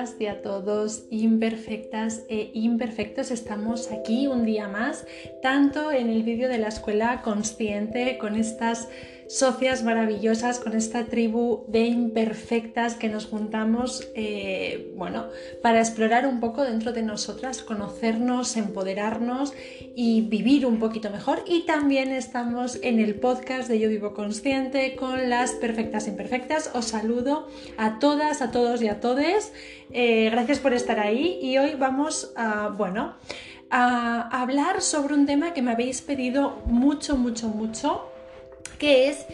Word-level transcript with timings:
todas 0.00 0.16
y 0.18 0.26
a 0.26 0.40
todos, 0.40 1.04
imperfectas 1.10 2.24
e 2.30 2.50
imperfectos. 2.54 3.30
Estamos 3.30 3.92
aquí 3.92 4.28
un 4.28 4.46
día 4.46 4.66
más, 4.66 5.06
tanto 5.42 5.92
en 5.92 6.08
el 6.08 6.22
vídeo 6.22 6.48
de 6.48 6.56
la 6.56 6.68
escuela 6.68 7.20
consciente 7.20 8.16
con 8.16 8.34
estas 8.34 8.88
socias 9.30 9.84
maravillosas, 9.84 10.58
con 10.58 10.74
esta 10.74 11.04
tribu 11.04 11.64
de 11.68 11.84
imperfectas 11.84 12.96
que 12.96 13.08
nos 13.08 13.26
juntamos, 13.26 14.10
eh, 14.16 14.92
bueno, 14.96 15.28
para 15.62 15.78
explorar 15.78 16.26
un 16.26 16.40
poco 16.40 16.64
dentro 16.64 16.92
de 16.92 17.02
nosotras, 17.02 17.62
conocernos, 17.62 18.56
empoderarnos 18.56 19.52
y 19.94 20.22
vivir 20.22 20.66
un 20.66 20.80
poquito 20.80 21.10
mejor. 21.10 21.44
Y 21.46 21.60
también 21.60 22.10
estamos 22.10 22.80
en 22.82 22.98
el 22.98 23.14
podcast 23.14 23.68
de 23.68 23.78
Yo 23.78 23.88
Vivo 23.88 24.14
Consciente 24.14 24.96
con 24.96 25.30
las 25.30 25.52
perfectas 25.52 26.08
imperfectas. 26.08 26.72
Os 26.74 26.86
saludo 26.86 27.46
a 27.78 28.00
todas, 28.00 28.42
a 28.42 28.50
todos 28.50 28.82
y 28.82 28.88
a 28.88 28.98
todes. 28.98 29.52
Eh, 29.92 30.28
gracias 30.32 30.58
por 30.58 30.74
estar 30.74 30.98
ahí 30.98 31.38
y 31.40 31.56
hoy 31.56 31.76
vamos 31.78 32.32
a, 32.34 32.70
bueno, 32.76 33.14
a 33.70 34.42
hablar 34.42 34.80
sobre 34.80 35.14
un 35.14 35.24
tema 35.24 35.54
que 35.54 35.62
me 35.62 35.70
habéis 35.70 36.02
pedido 36.02 36.62
mucho, 36.66 37.16
mucho, 37.16 37.46
mucho 37.48 38.10
que 38.78 39.08
es 39.08 39.26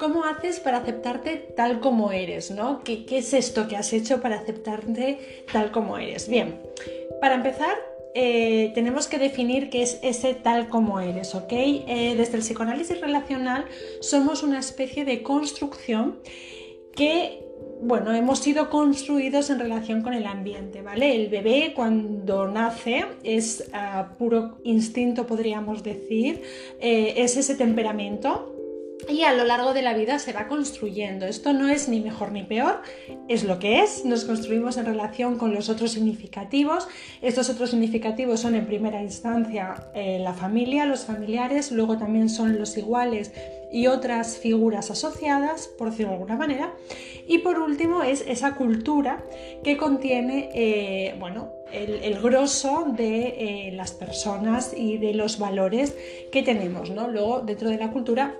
cómo 0.00 0.24
haces 0.24 0.58
para 0.60 0.78
aceptarte 0.78 1.36
tal 1.54 1.78
como 1.78 2.10
eres, 2.10 2.50
¿no? 2.50 2.82
¿Qué, 2.82 3.04
es 3.10 3.34
esto 3.34 3.68
que 3.68 3.76
has 3.76 3.92
hecho 3.92 4.20
para 4.22 4.36
aceptarte 4.36 5.44
tal 5.52 5.70
como 5.70 5.98
eres? 5.98 6.26
Bien, 6.28 6.58
para 7.20 7.34
empezar, 7.34 7.76
eh, 8.14 8.72
tenemos 8.74 9.06
que 9.06 9.18
definir 9.18 9.68
qué 9.68 9.82
es 9.82 10.00
ese 10.02 10.34
tal 10.34 10.68
como 10.68 11.00
eres, 11.00 11.34
¿ok? 11.34 11.52
Eh, 11.52 12.14
desde 12.16 12.36
el 12.36 12.42
psicoanálisis 12.42 12.98
relacional 13.00 13.66
somos 14.00 14.42
una 14.42 14.58
especie 14.58 15.04
de 15.04 15.22
construcción 15.22 16.18
que, 16.96 17.44
bueno, 17.82 18.14
hemos 18.14 18.38
sido 18.38 18.70
construidos 18.70 19.50
en 19.50 19.58
relación 19.58 20.00
con 20.00 20.14
el 20.14 20.26
ambiente, 20.26 20.80
¿vale? 20.80 21.14
El 21.14 21.28
bebé 21.28 21.74
cuando 21.76 22.48
nace 22.48 23.04
es 23.22 23.68
a 23.74 24.16
puro 24.16 24.58
instinto, 24.64 25.26
podríamos 25.26 25.82
decir, 25.82 26.42
eh, 26.80 27.14
es 27.18 27.36
ese 27.36 27.54
temperamento 27.54 28.56
y 29.08 29.22
a 29.22 29.32
lo 29.32 29.44
largo 29.44 29.72
de 29.72 29.82
la 29.82 29.94
vida 29.94 30.18
se 30.18 30.32
va 30.32 30.48
construyendo. 30.48 31.26
Esto 31.26 31.52
no 31.52 31.68
es 31.68 31.88
ni 31.88 32.00
mejor 32.00 32.32
ni 32.32 32.42
peor, 32.42 32.82
es 33.28 33.44
lo 33.44 33.58
que 33.58 33.80
es. 33.80 34.04
Nos 34.04 34.24
construimos 34.24 34.76
en 34.76 34.86
relación 34.86 35.38
con 35.38 35.54
los 35.54 35.68
otros 35.68 35.92
significativos. 35.92 36.88
Estos 37.22 37.48
otros 37.50 37.70
significativos 37.70 38.40
son 38.40 38.54
en 38.54 38.66
primera 38.66 39.02
instancia 39.02 39.88
eh, 39.94 40.18
la 40.20 40.34
familia, 40.34 40.86
los 40.86 41.04
familiares, 41.04 41.72
luego 41.72 41.98
también 41.98 42.28
son 42.28 42.58
los 42.58 42.76
iguales 42.76 43.32
y 43.72 43.86
otras 43.86 44.38
figuras 44.38 44.90
asociadas, 44.90 45.68
por 45.68 45.90
decirlo 45.90 46.10
de 46.10 46.14
alguna 46.16 46.36
manera. 46.36 46.74
Y 47.26 47.38
por 47.38 47.58
último 47.60 48.02
es 48.02 48.24
esa 48.26 48.54
cultura 48.56 49.24
que 49.62 49.76
contiene, 49.76 50.50
eh, 50.54 51.14
bueno, 51.18 51.52
el, 51.72 52.20
grosso 52.20 52.86
de 52.96 53.68
eh, 53.68 53.72
las 53.72 53.92
personas 53.92 54.74
y 54.76 54.98
de 54.98 55.14
los 55.14 55.38
valores 55.38 55.94
que 56.32 56.42
tenemos, 56.42 56.90
¿no? 56.90 57.08
Luego, 57.08 57.40
dentro 57.40 57.70
de 57.70 57.76
la 57.76 57.90
cultura 57.92 58.34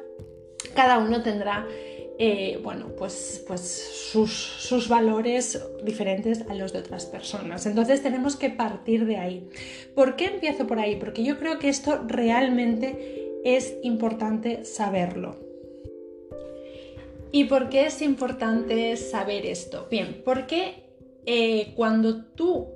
cada 0.74 0.98
uno 0.98 1.22
tendrá 1.22 1.66
eh, 2.22 2.60
bueno, 2.62 2.88
pues, 2.98 3.42
pues 3.46 3.62
sus, 3.62 4.88
valores 4.90 5.58
diferentes 5.82 6.44
a 6.50 6.54
los 6.54 6.70
de 6.70 6.80
otras 6.80 7.06
personas. 7.06 7.64
Entonces 7.64 8.02
tenemos 8.02 8.36
que 8.36 8.50
partir 8.50 9.06
de 9.06 9.16
ahí. 9.16 9.48
¿Por 9.94 10.16
qué 10.16 10.26
empiezo 10.26 10.66
por 10.66 10.78
ahí? 10.78 10.96
Porque 10.96 11.24
yo 11.24 11.38
creo 11.38 11.58
que 11.58 11.70
esto 11.70 12.04
realmente 12.06 13.40
es 13.42 13.74
importante 13.82 14.66
saberlo. 14.66 15.38
¿Y 17.32 17.44
por 17.44 17.70
qué 17.70 17.86
es 17.86 18.02
importante 18.02 18.98
saber 18.98 19.46
esto? 19.46 19.88
Bien, 19.90 20.20
porque 20.22 20.90
eh, 21.24 21.72
cuando 21.74 22.26
tú 22.26 22.68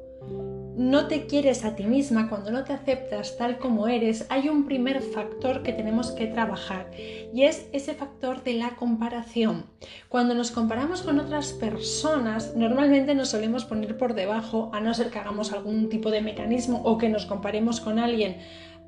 no 0.77 1.07
te 1.07 1.27
quieres 1.27 1.65
a 1.65 1.77
ti 1.77 1.85
misma, 1.85 2.29
cuando 2.29 2.51
no 2.51 2.65
te 2.65 2.73
aceptas 2.73 3.37
tal 3.37 3.59
como 3.59 3.87
eres, 3.87 4.27
hay 4.29 4.49
un 4.49 4.67
primer 4.67 5.03
factor 5.03 5.63
que 5.63 5.73
tenemos 5.73 6.11
que 6.13 6.27
trabajar 6.27 6.91
y 6.97 7.43
es 7.43 7.69
ese 7.73 7.95
factor 7.95 8.43
de 8.43 8.55
la 8.55 8.71
comparación. 8.71 9.67
Cuando 10.09 10.35
nos 10.35 10.51
comparamos 10.51 11.03
con 11.03 11.21
otras 11.21 11.53
personas, 11.53 12.57
normalmente 12.57 13.15
nos 13.15 13.29
solemos 13.29 13.65
poner 13.65 13.97
por 13.97 14.15
debajo, 14.15 14.71
a 14.73 14.81
no 14.81 14.95
ser 14.95 15.11
que 15.11 15.19
hagamos 15.19 15.53
algún 15.53 15.89
tipo 15.89 16.11
de 16.11 16.23
mecanismo 16.23 16.83
o 16.85 16.99
que 16.99 17.09
nos 17.09 17.27
comparemos 17.27 17.81
con 17.81 17.99
alguien 17.99 18.39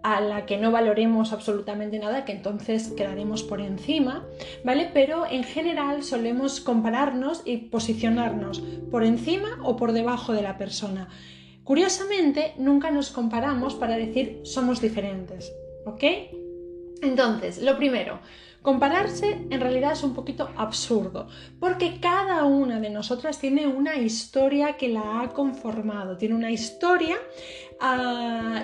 a 0.02 0.20
la 0.20 0.46
que 0.46 0.56
no 0.56 0.70
valoremos 0.70 1.32
absolutamente 1.32 1.98
nada, 1.98 2.24
que 2.24 2.32
entonces 2.32 2.92
quedaremos 2.96 3.42
por 3.42 3.60
encima, 3.60 4.24
¿vale? 4.64 4.88
Pero 4.92 5.26
en 5.28 5.42
general 5.42 6.04
solemos 6.04 6.60
compararnos 6.60 7.42
y 7.44 7.56
posicionarnos 7.56 8.60
por 8.90 9.02
encima 9.02 9.58
o 9.64 9.76
por 9.76 9.92
debajo 9.92 10.32
de 10.32 10.42
la 10.42 10.58
persona. 10.58 11.08
Curiosamente, 11.66 12.54
nunca 12.58 12.92
nos 12.92 13.10
comparamos 13.10 13.74
para 13.74 13.96
decir 13.96 14.40
somos 14.44 14.80
diferentes, 14.80 15.52
¿ok? 15.84 16.04
Entonces, 17.02 17.60
lo 17.60 17.76
primero, 17.76 18.20
compararse 18.62 19.32
en 19.50 19.60
realidad 19.60 19.90
es 19.90 20.04
un 20.04 20.14
poquito 20.14 20.48
absurdo, 20.56 21.26
porque 21.58 21.98
cada 22.00 22.44
una 22.44 22.78
de 22.78 22.90
nosotras 22.90 23.40
tiene 23.40 23.66
una 23.66 23.96
historia 23.96 24.76
que 24.76 24.88
la 24.90 25.20
ha 25.22 25.30
conformado, 25.30 26.16
tiene 26.16 26.36
una 26.36 26.52
historia 26.52 27.16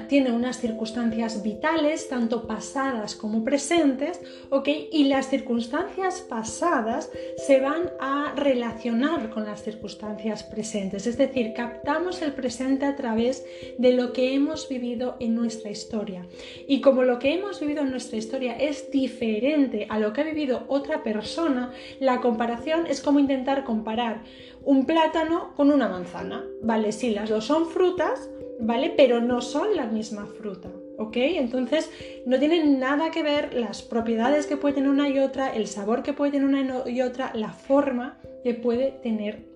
tiene 0.09 0.33
unas 0.33 0.59
circunstancias 0.59 1.43
vitales, 1.43 2.09
tanto 2.09 2.47
pasadas 2.47 3.15
como 3.15 3.45
presentes, 3.45 4.21
¿ok? 4.51 4.69
Y 4.91 5.05
las 5.05 5.29
circunstancias 5.29 6.23
pasadas 6.23 7.11
se 7.37 7.61
van 7.61 7.91
a 8.01 8.33
relacionar 8.37 9.31
con 9.31 9.45
las 9.45 9.63
circunstancias 9.63 10.43
presentes, 10.43 11.07
es 11.07 11.19
decir, 11.19 11.53
captamos 11.55 12.23
el 12.23 12.33
presente 12.33 12.87
a 12.87 12.97
través 12.97 13.45
de 13.79 13.93
lo 13.93 14.13
que 14.13 14.35
hemos 14.35 14.69
vivido 14.69 15.17
en 15.21 15.35
nuestra 15.35 15.71
historia. 15.71 16.27
Y 16.67 16.81
como 16.81 17.03
lo 17.03 17.19
que 17.19 17.35
hemos 17.35 17.61
vivido 17.61 17.83
en 17.83 17.91
nuestra 17.91 18.17
historia 18.17 18.57
es 18.57 18.91
diferente 18.91 19.87
a 19.89 19.99
lo 19.99 20.13
que 20.13 20.23
ha 20.23 20.25
vivido 20.25 20.65
otra 20.69 21.03
persona, 21.03 21.73
la 22.01 22.21
comparación 22.21 22.87
es 22.87 23.01
como 23.03 23.19
intentar 23.19 23.65
comparar 23.65 24.23
un 24.65 24.87
plátano 24.87 25.53
con 25.57 25.71
una 25.71 25.89
manzana. 25.89 26.45
Vale, 26.63 26.93
sí, 26.93 27.11
las 27.11 27.29
dos 27.29 27.45
son 27.45 27.69
frutas, 27.69 28.31
¿vale? 28.61 28.93
Pero 28.97 29.21
no 29.21 29.41
son 29.41 29.77
la 29.77 29.87
misma 29.87 30.27
fruta, 30.27 30.69
¿ok? 30.99 31.17
Entonces 31.17 31.91
no 32.27 32.39
tienen 32.39 32.79
nada 32.79 33.11
que 33.11 33.23
ver 33.23 33.55
las 33.55 33.83
propiedades 33.83 34.47
que 34.47 34.57
puede 34.57 34.75
tener 34.75 34.91
una 34.91 35.09
y 35.09 35.19
otra, 35.19 35.55
el 35.55 35.67
sabor 35.67 36.03
que 36.03 36.13
puede 36.13 36.33
tener 36.33 36.49
una 36.49 36.89
y 36.89 37.03
otra, 37.03 37.33
la 37.35 37.53
forma 37.53 38.19
que 38.43 38.55
puede 38.55 38.93
tener 39.03 39.53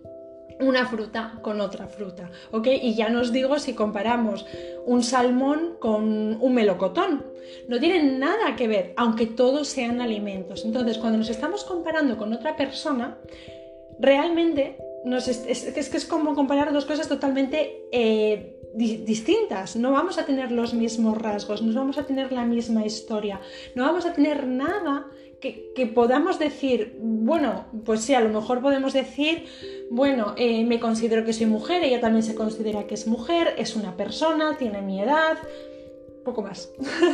una 0.60 0.86
fruta 0.86 1.38
con 1.42 1.60
otra 1.60 1.86
fruta, 1.86 2.30
¿ok? 2.50 2.68
Y 2.82 2.94
ya 2.94 3.08
nos 3.08 3.32
digo 3.32 3.58
si 3.58 3.74
comparamos 3.74 4.46
un 4.86 5.02
salmón 5.02 5.76
con 5.78 6.38
un 6.40 6.54
melocotón. 6.54 7.26
No 7.68 7.78
tienen 7.78 8.18
nada 8.18 8.56
que 8.56 8.66
ver, 8.66 8.94
aunque 8.96 9.26
todos 9.26 9.68
sean 9.68 10.00
alimentos. 10.00 10.64
Entonces, 10.64 10.98
cuando 10.98 11.18
nos 11.18 11.28
estamos 11.28 11.62
comparando 11.64 12.16
con 12.16 12.32
otra 12.32 12.56
persona, 12.56 13.18
realmente 14.00 14.78
es, 15.14 15.90
que 15.90 15.96
es 15.96 16.06
como 16.06 16.34
comparar 16.34 16.72
dos 16.72 16.84
cosas 16.84 17.08
totalmente 17.08 17.84
eh, 17.92 18.55
distintas, 18.76 19.76
no 19.76 19.92
vamos 19.92 20.18
a 20.18 20.26
tener 20.26 20.52
los 20.52 20.74
mismos 20.74 21.16
rasgos, 21.16 21.62
no 21.62 21.72
vamos 21.72 21.96
a 21.98 22.04
tener 22.04 22.30
la 22.30 22.44
misma 22.44 22.84
historia, 22.84 23.40
no 23.74 23.84
vamos 23.84 24.04
a 24.04 24.12
tener 24.12 24.46
nada 24.46 25.06
que, 25.40 25.92
podamos 25.94 26.38
decir, 26.38 26.96
bueno, 27.00 27.66
pues 27.84 28.00
sí, 28.00 28.14
a 28.14 28.20
lo 28.20 28.28
mejor 28.28 28.60
podemos 28.60 28.92
decir, 28.92 29.44
bueno, 29.90 30.34
eh, 30.36 30.64
me 30.64 30.80
considero 30.80 31.24
que 31.24 31.32
soy 31.32 31.46
mujer, 31.46 31.84
ella 31.84 32.00
también 32.00 32.22
se 32.22 32.34
considera 32.34 32.86
que 32.86 32.94
es 32.94 33.06
mujer, 33.06 33.54
es 33.56 33.76
una 33.76 33.96
persona, 33.96 34.56
tiene 34.58 34.82
mi 34.82 35.00
edad, 35.00 35.38
poco 36.24 36.42
más. 36.42 36.72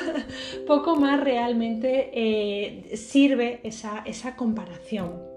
poco 0.67 0.97
más 0.97 1.21
realmente 1.21 2.11
eh, 2.15 2.97
sirve 2.97 3.61
esa, 3.63 4.03
esa 4.07 4.35
comparación. 4.35 5.32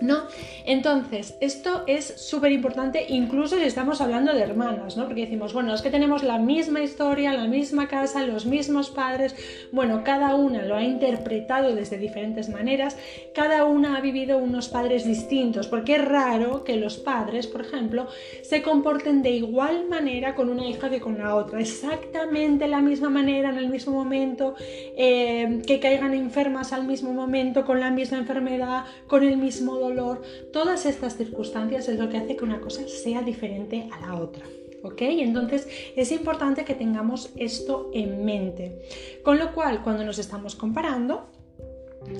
¿No? 0.00 0.22
Entonces, 0.64 1.36
esto 1.40 1.84
es 1.86 2.04
súper 2.04 2.52
importante, 2.52 3.04
incluso 3.08 3.56
si 3.56 3.64
estamos 3.64 4.00
hablando 4.00 4.32
de 4.32 4.40
hermanas, 4.40 4.96
¿no? 4.96 5.04
Porque 5.04 5.22
decimos, 5.22 5.52
bueno, 5.52 5.74
es 5.74 5.82
que 5.82 5.90
tenemos 5.90 6.22
la 6.22 6.38
misma 6.38 6.80
historia, 6.80 7.34
la 7.34 7.46
misma 7.46 7.86
casa, 7.86 8.24
los 8.24 8.46
mismos 8.46 8.88
padres, 8.90 9.34
bueno, 9.72 10.02
cada 10.02 10.36
una 10.36 10.62
lo 10.62 10.76
ha 10.76 10.82
interpretado 10.82 11.74
desde 11.74 11.98
diferentes 11.98 12.48
maneras, 12.48 12.96
cada 13.34 13.64
una 13.64 13.96
ha 13.96 14.00
vivido 14.00 14.38
unos 14.38 14.68
padres 14.68 15.04
distintos, 15.04 15.66
porque 15.66 15.96
es 15.96 16.04
raro 16.04 16.64
que 16.64 16.76
los 16.76 16.96
padres, 16.96 17.46
por 17.46 17.60
ejemplo, 17.60 18.06
se 18.42 18.62
comporten 18.62 19.22
de 19.22 19.32
igual 19.32 19.88
manera 19.88 20.34
con 20.34 20.48
una 20.48 20.66
hija 20.66 20.88
que 20.88 21.00
con 21.00 21.18
la 21.18 21.34
otra, 21.34 21.60
exactamente 21.60 22.68
la 22.68 22.80
misma 22.80 23.10
manera, 23.10 23.50
en 23.50 23.58
el 23.58 23.68
mismo 23.68 23.92
momento, 23.92 24.54
eh, 24.96 25.60
que 25.66 25.80
caigan 25.80 26.14
enfermas 26.14 26.72
al 26.72 26.86
mismo 26.86 27.12
momento, 27.12 27.66
con 27.66 27.80
la 27.80 27.90
misma 27.90 28.18
enfermedad, 28.18 28.84
con 29.06 29.24
el 29.24 29.36
mismo 29.36 29.79
dolor, 29.80 30.22
todas 30.52 30.86
estas 30.86 31.16
circunstancias 31.16 31.88
es 31.88 31.98
lo 31.98 32.08
que 32.08 32.18
hace 32.18 32.36
que 32.36 32.44
una 32.44 32.60
cosa 32.60 32.86
sea 32.88 33.22
diferente 33.22 33.88
a 33.90 34.00
la 34.00 34.14
otra. 34.20 34.44
¿Ok? 34.82 35.02
Entonces 35.02 35.68
es 35.94 36.10
importante 36.10 36.64
que 36.64 36.74
tengamos 36.74 37.30
esto 37.36 37.90
en 37.92 38.24
mente. 38.24 38.80
Con 39.22 39.38
lo 39.38 39.52
cual, 39.52 39.82
cuando 39.82 40.04
nos 40.04 40.18
estamos 40.18 40.54
comparando, 40.54 41.28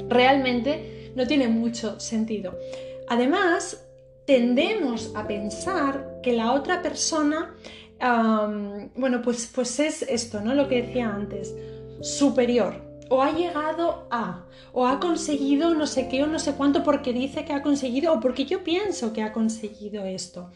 realmente 0.08 1.10
no 1.14 1.26
tiene 1.26 1.48
mucho 1.48 1.98
sentido. 1.98 2.58
Además, 3.08 3.86
tendemos 4.26 5.10
a 5.16 5.26
pensar 5.26 6.20
que 6.22 6.32
la 6.32 6.52
otra 6.52 6.82
persona, 6.82 7.54
bueno, 8.94 9.22
pues, 9.22 9.50
pues 9.54 9.80
es 9.80 10.02
esto, 10.02 10.42
¿no? 10.42 10.54
Lo 10.54 10.68
que 10.68 10.82
decía 10.82 11.08
antes, 11.08 11.54
superior. 12.02 12.89
O 13.10 13.22
ha 13.22 13.32
llegado 13.32 14.06
a, 14.10 14.46
o 14.72 14.86
ha 14.86 14.98
conseguido 15.00 15.74
no 15.74 15.86
sé 15.86 16.08
qué 16.08 16.22
o 16.22 16.26
no 16.26 16.38
sé 16.38 16.54
cuánto 16.54 16.82
porque 16.82 17.12
dice 17.12 17.44
que 17.44 17.52
ha 17.52 17.60
conseguido 17.60 18.14
o 18.14 18.20
porque 18.20 18.46
yo 18.46 18.64
pienso 18.64 19.12
que 19.12 19.22
ha 19.22 19.32
conseguido 19.32 20.04
esto. 20.04 20.50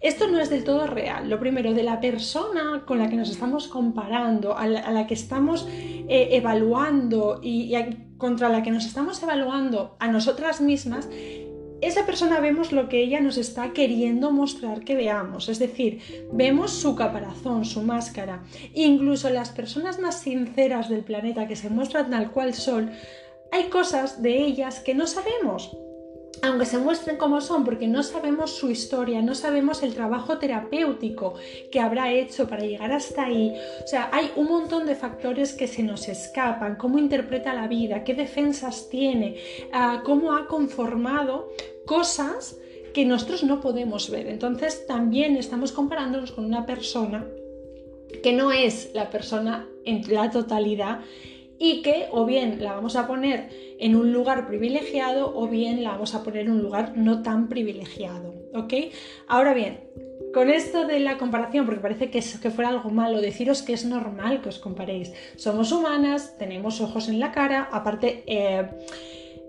Esto 0.00 0.28
no 0.28 0.38
es 0.38 0.50
del 0.50 0.64
todo 0.64 0.86
real. 0.86 1.30
Lo 1.30 1.40
primero, 1.40 1.72
de 1.72 1.82
la 1.82 1.98
persona 1.98 2.82
con 2.86 2.98
la 2.98 3.08
que 3.08 3.16
nos 3.16 3.30
estamos 3.30 3.68
comparando, 3.68 4.54
a 4.54 4.66
la, 4.66 5.06
que 5.06 5.14
estamos 5.14 5.66
eh, 5.70 6.28
evaluando 6.32 7.40
y 7.42 7.74
contra 8.18 8.50
la 8.50 8.62
que 8.62 8.70
nos 8.70 8.84
estamos 8.84 9.22
evaluando 9.22 9.96
a 9.98 10.08
nosotras 10.08 10.60
mismas, 10.60 11.08
esa 11.86 12.06
persona 12.06 12.40
vemos 12.40 12.72
lo 12.72 12.88
que 12.88 13.02
ella 13.02 13.20
nos 13.20 13.36
está 13.36 13.72
queriendo 13.72 14.30
mostrar 14.30 14.84
que 14.84 14.94
veamos, 14.94 15.48
es 15.48 15.58
decir, 15.58 16.00
vemos 16.32 16.70
su 16.70 16.94
caparazón, 16.94 17.64
su 17.64 17.82
máscara. 17.82 18.42
Incluso 18.72 19.30
las 19.30 19.50
personas 19.50 19.98
más 19.98 20.20
sinceras 20.20 20.88
del 20.88 21.04
planeta 21.04 21.46
que 21.46 21.56
se 21.56 21.70
muestran 21.70 22.10
tal 22.10 22.30
cual 22.30 22.54
son, 22.54 22.90
hay 23.52 23.64
cosas 23.64 24.22
de 24.22 24.38
ellas 24.38 24.80
que 24.80 24.94
no 24.94 25.06
sabemos 25.06 25.76
aunque 26.42 26.66
se 26.66 26.78
muestren 26.78 27.16
como 27.16 27.40
son, 27.40 27.64
porque 27.64 27.86
no 27.86 28.02
sabemos 28.02 28.54
su 28.54 28.70
historia, 28.70 29.22
no 29.22 29.34
sabemos 29.34 29.82
el 29.82 29.94
trabajo 29.94 30.38
terapéutico 30.38 31.34
que 31.70 31.80
habrá 31.80 32.12
hecho 32.12 32.48
para 32.48 32.64
llegar 32.64 32.92
hasta 32.92 33.24
ahí. 33.24 33.54
O 33.82 33.86
sea, 33.86 34.10
hay 34.12 34.30
un 34.36 34.48
montón 34.48 34.86
de 34.86 34.94
factores 34.94 35.54
que 35.54 35.66
se 35.66 35.82
nos 35.82 36.08
escapan, 36.08 36.76
cómo 36.76 36.98
interpreta 36.98 37.54
la 37.54 37.66
vida, 37.66 38.04
qué 38.04 38.14
defensas 38.14 38.88
tiene, 38.90 39.36
ah, 39.72 40.02
cómo 40.04 40.34
ha 40.34 40.46
conformado 40.46 41.48
cosas 41.86 42.58
que 42.92 43.04
nosotros 43.04 43.42
no 43.42 43.60
podemos 43.60 44.10
ver. 44.10 44.28
Entonces 44.28 44.86
también 44.86 45.36
estamos 45.36 45.72
comparándonos 45.72 46.32
con 46.32 46.44
una 46.44 46.64
persona 46.64 47.26
que 48.22 48.32
no 48.32 48.52
es 48.52 48.90
la 48.94 49.10
persona 49.10 49.66
en 49.84 50.02
la 50.12 50.30
totalidad 50.30 51.00
y 51.58 51.82
que 51.82 52.06
o 52.10 52.24
bien 52.24 52.62
la 52.62 52.74
vamos 52.74 52.96
a 52.96 53.06
poner 53.06 53.48
en 53.78 53.96
un 53.96 54.12
lugar 54.12 54.46
privilegiado 54.46 55.32
o 55.36 55.48
bien 55.48 55.82
la 55.82 55.90
vamos 55.90 56.14
a 56.14 56.22
poner 56.22 56.42
en 56.42 56.52
un 56.52 56.62
lugar 56.62 56.96
no 56.96 57.22
tan 57.22 57.48
privilegiado, 57.48 58.34
¿ok? 58.54 58.74
Ahora 59.26 59.54
bien, 59.54 59.80
con 60.32 60.50
esto 60.50 60.86
de 60.86 61.00
la 61.00 61.16
comparación, 61.16 61.64
porque 61.64 61.80
parece 61.80 62.10
que, 62.10 62.18
es, 62.18 62.38
que 62.38 62.50
fuera 62.50 62.70
algo 62.70 62.90
malo, 62.90 63.20
deciros 63.20 63.62
que 63.62 63.72
es 63.72 63.84
normal 63.84 64.42
que 64.42 64.48
os 64.48 64.58
comparéis. 64.58 65.12
Somos 65.36 65.70
humanas, 65.72 66.36
tenemos 66.38 66.80
ojos 66.80 67.08
en 67.08 67.20
la 67.20 67.32
cara, 67.32 67.68
aparte... 67.72 68.24
Eh, 68.26 68.68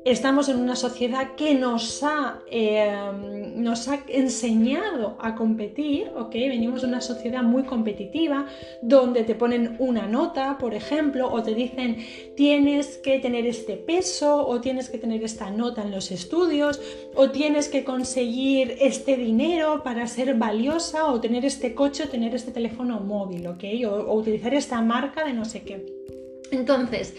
estamos 0.06 0.50
en 0.50 0.58
una 0.58 0.76
sociedad 0.76 1.34
que 1.36 1.56
nos 1.56 2.04
ha, 2.04 2.40
em, 2.52 3.62
nos 3.64 3.88
ha 3.88 4.04
enseñado 4.08 5.18
a 5.20 5.34
competir, 5.34 6.12
¿ok? 6.16 6.32
Venimos 6.32 6.84
de 6.84 6.88
una 6.88 7.02
sociedad 7.02 7.42
muy 7.42 7.64
competitiva, 7.64 8.46
donde 8.84 9.24
te 9.24 9.34
ponen 9.34 9.76
una 9.80 10.08
nota, 10.08 10.60
por 10.60 10.76
ejemplo, 10.76 11.32
o 11.34 11.42
te 11.42 11.56
dicen 11.56 11.98
tienes 12.36 12.98
que 13.00 13.18
tener 13.18 13.48
este 13.48 13.78
peso, 13.78 14.48
o 14.48 14.62
tienes 14.62 14.90
que 14.90 15.00
tener 15.00 15.24
esta 15.24 15.50
nota 15.50 15.82
en 15.82 15.90
los 15.90 16.12
estudios, 16.12 16.80
o 17.16 17.32
tienes 17.32 17.68
que 17.68 17.84
conseguir 17.84 18.78
este 18.80 19.18
dinero 19.18 19.82
para 19.84 20.06
ser 20.06 20.36
valiosa, 20.36 21.08
o 21.12 21.20
tener 21.20 21.46
este 21.46 21.74
coche, 21.74 22.04
o 22.04 22.10
tener 22.10 22.36
este 22.36 22.52
teléfono 22.52 23.00
móvil, 23.00 23.48
¿ok? 23.48 23.64
o 23.88 24.14
utilizar 24.14 24.54
esta 24.54 24.80
marca 24.82 25.26
de 25.26 25.34
no 25.34 25.46
sé 25.46 25.64
qué. 25.64 26.05
Entonces, 26.52 27.14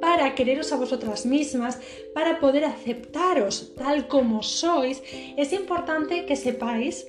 para 0.00 0.34
quereros 0.34 0.72
a 0.72 0.76
vosotras 0.76 1.26
mismas, 1.26 1.78
para 2.14 2.40
poder 2.40 2.64
aceptaros 2.64 3.74
tal 3.74 4.08
como 4.08 4.42
sois, 4.42 5.02
es 5.36 5.52
importante 5.52 6.26
que 6.26 6.36
sepáis 6.36 7.06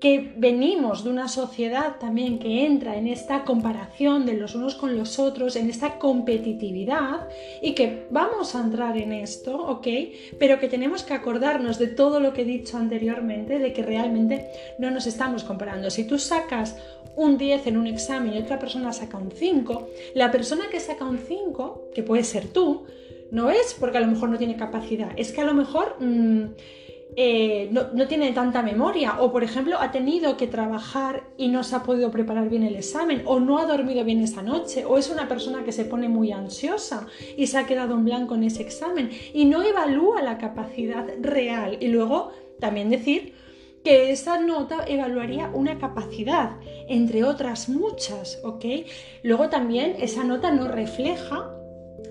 que 0.00 0.34
venimos 0.36 1.04
de 1.04 1.10
una 1.10 1.26
sociedad 1.26 1.96
también 1.98 2.38
que 2.38 2.66
entra 2.66 2.96
en 2.96 3.06
esta 3.06 3.44
comparación 3.44 4.26
de 4.26 4.34
los 4.34 4.54
unos 4.54 4.74
con 4.74 4.96
los 4.96 5.18
otros, 5.18 5.56
en 5.56 5.70
esta 5.70 5.98
competitividad 5.98 7.28
y 7.62 7.72
que 7.72 8.06
vamos 8.10 8.54
a 8.54 8.60
entrar 8.60 8.96
en 8.98 9.12
esto, 9.12 9.56
¿ok? 9.56 9.86
Pero 10.38 10.60
que 10.60 10.68
tenemos 10.68 11.02
que 11.02 11.14
acordarnos 11.14 11.78
de 11.78 11.86
todo 11.86 12.20
lo 12.20 12.34
que 12.34 12.42
he 12.42 12.44
dicho 12.44 12.76
anteriormente, 12.76 13.58
de 13.58 13.72
que 13.72 13.82
realmente 13.82 14.50
no 14.78 14.90
nos 14.90 15.06
estamos 15.06 15.44
comparando. 15.44 15.90
Si 15.90 16.04
tú 16.04 16.18
sacas 16.18 16.76
un 17.16 17.38
10 17.38 17.66
en 17.66 17.76
un 17.76 17.86
examen 17.86 18.34
y 18.34 18.38
otra 18.38 18.58
persona 18.58 18.92
saca 18.92 19.16
un 19.16 19.32
5, 19.32 19.88
la 20.14 20.30
persona 20.30 20.64
que 20.70 20.80
saca 20.80 21.04
un 21.04 21.18
5, 21.18 21.90
que 21.94 22.02
puede 22.02 22.22
ser 22.22 22.46
tú, 22.48 22.84
no 23.30 23.50
es 23.50 23.74
porque 23.74 23.98
a 23.98 24.00
lo 24.00 24.06
mejor 24.06 24.28
no 24.28 24.38
tiene 24.38 24.56
capacidad, 24.56 25.10
es 25.16 25.32
que 25.32 25.40
a 25.40 25.44
lo 25.44 25.54
mejor... 25.54 25.96
Mm, 25.98 26.44
eh, 27.18 27.70
no, 27.72 28.06
tiene 28.08 28.32
tanta 28.32 28.60
memoria 28.60 29.22
o 29.22 29.32
por 29.32 29.42
ejemplo 29.42 29.78
ha 29.80 29.90
tenido 29.90 30.36
que 30.36 30.46
trabajar 30.46 31.24
y 31.38 31.48
no 31.48 31.64
se 31.64 31.74
ha 31.74 31.82
podido 31.82 32.10
preparar 32.10 32.50
bien 32.50 32.62
el 32.62 32.76
examen 32.76 33.22
o 33.24 33.40
no 33.40 33.56
ha 33.56 33.64
dormido 33.64 34.04
bien 34.04 34.20
esa 34.20 34.42
noche 34.42 34.84
o 34.84 34.98
es 34.98 35.08
una 35.08 35.26
persona 35.26 35.64
que 35.64 35.72
se 35.72 35.86
pone 35.86 36.10
muy 36.10 36.30
ansiosa 36.30 37.06
y 37.38 37.46
se 37.46 37.56
ha 37.56 37.64
quedado 37.64 37.94
en 37.94 38.04
blanco 38.04 38.34
en 38.34 38.44
ese 38.44 38.60
examen 38.60 39.08
y 39.32 39.46
no 39.46 39.62
evalúa 39.62 40.20
la 40.20 40.36
capacidad 40.36 41.06
real 41.22 41.78
y 41.80 41.88
luego 41.88 42.32
también 42.60 42.90
decir 42.90 43.32
que 43.86 44.10
esa 44.10 44.40
nota 44.40 44.84
evaluaría 44.84 45.48
una 45.54 45.78
capacidad, 45.78 46.56
entre 46.88 47.22
otras 47.22 47.68
muchas, 47.68 48.40
¿ok? 48.42 48.64
Luego 49.22 49.48
también 49.48 49.94
esa 50.00 50.24
nota 50.24 50.50
no 50.50 50.66
refleja 50.66 51.52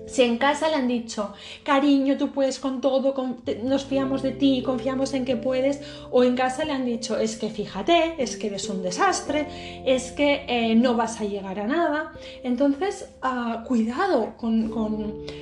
si 0.06 0.22
en 0.22 0.38
casa 0.38 0.70
le 0.70 0.76
han 0.76 0.88
dicho, 0.88 1.34
cariño, 1.64 2.16
tú 2.16 2.30
puedes 2.30 2.58
con 2.60 2.80
todo, 2.80 3.14
nos 3.62 3.84
fiamos 3.84 4.22
de 4.22 4.30
ti, 4.30 4.62
confiamos 4.64 5.12
en 5.12 5.26
que 5.26 5.36
puedes, 5.36 5.82
o 6.10 6.24
en 6.24 6.34
casa 6.34 6.64
le 6.64 6.72
han 6.72 6.86
dicho, 6.86 7.18
es 7.18 7.36
que 7.36 7.50
fíjate, 7.50 8.14
es 8.16 8.38
que 8.38 8.46
eres 8.46 8.70
un 8.70 8.82
desastre, 8.82 9.46
es 9.84 10.12
que 10.12 10.46
eh, 10.48 10.76
no 10.76 10.94
vas 10.94 11.20
a 11.20 11.24
llegar 11.24 11.60
a 11.60 11.66
nada. 11.66 12.12
Entonces, 12.42 13.10
ah, 13.20 13.64
cuidado 13.66 14.34
con, 14.38 14.70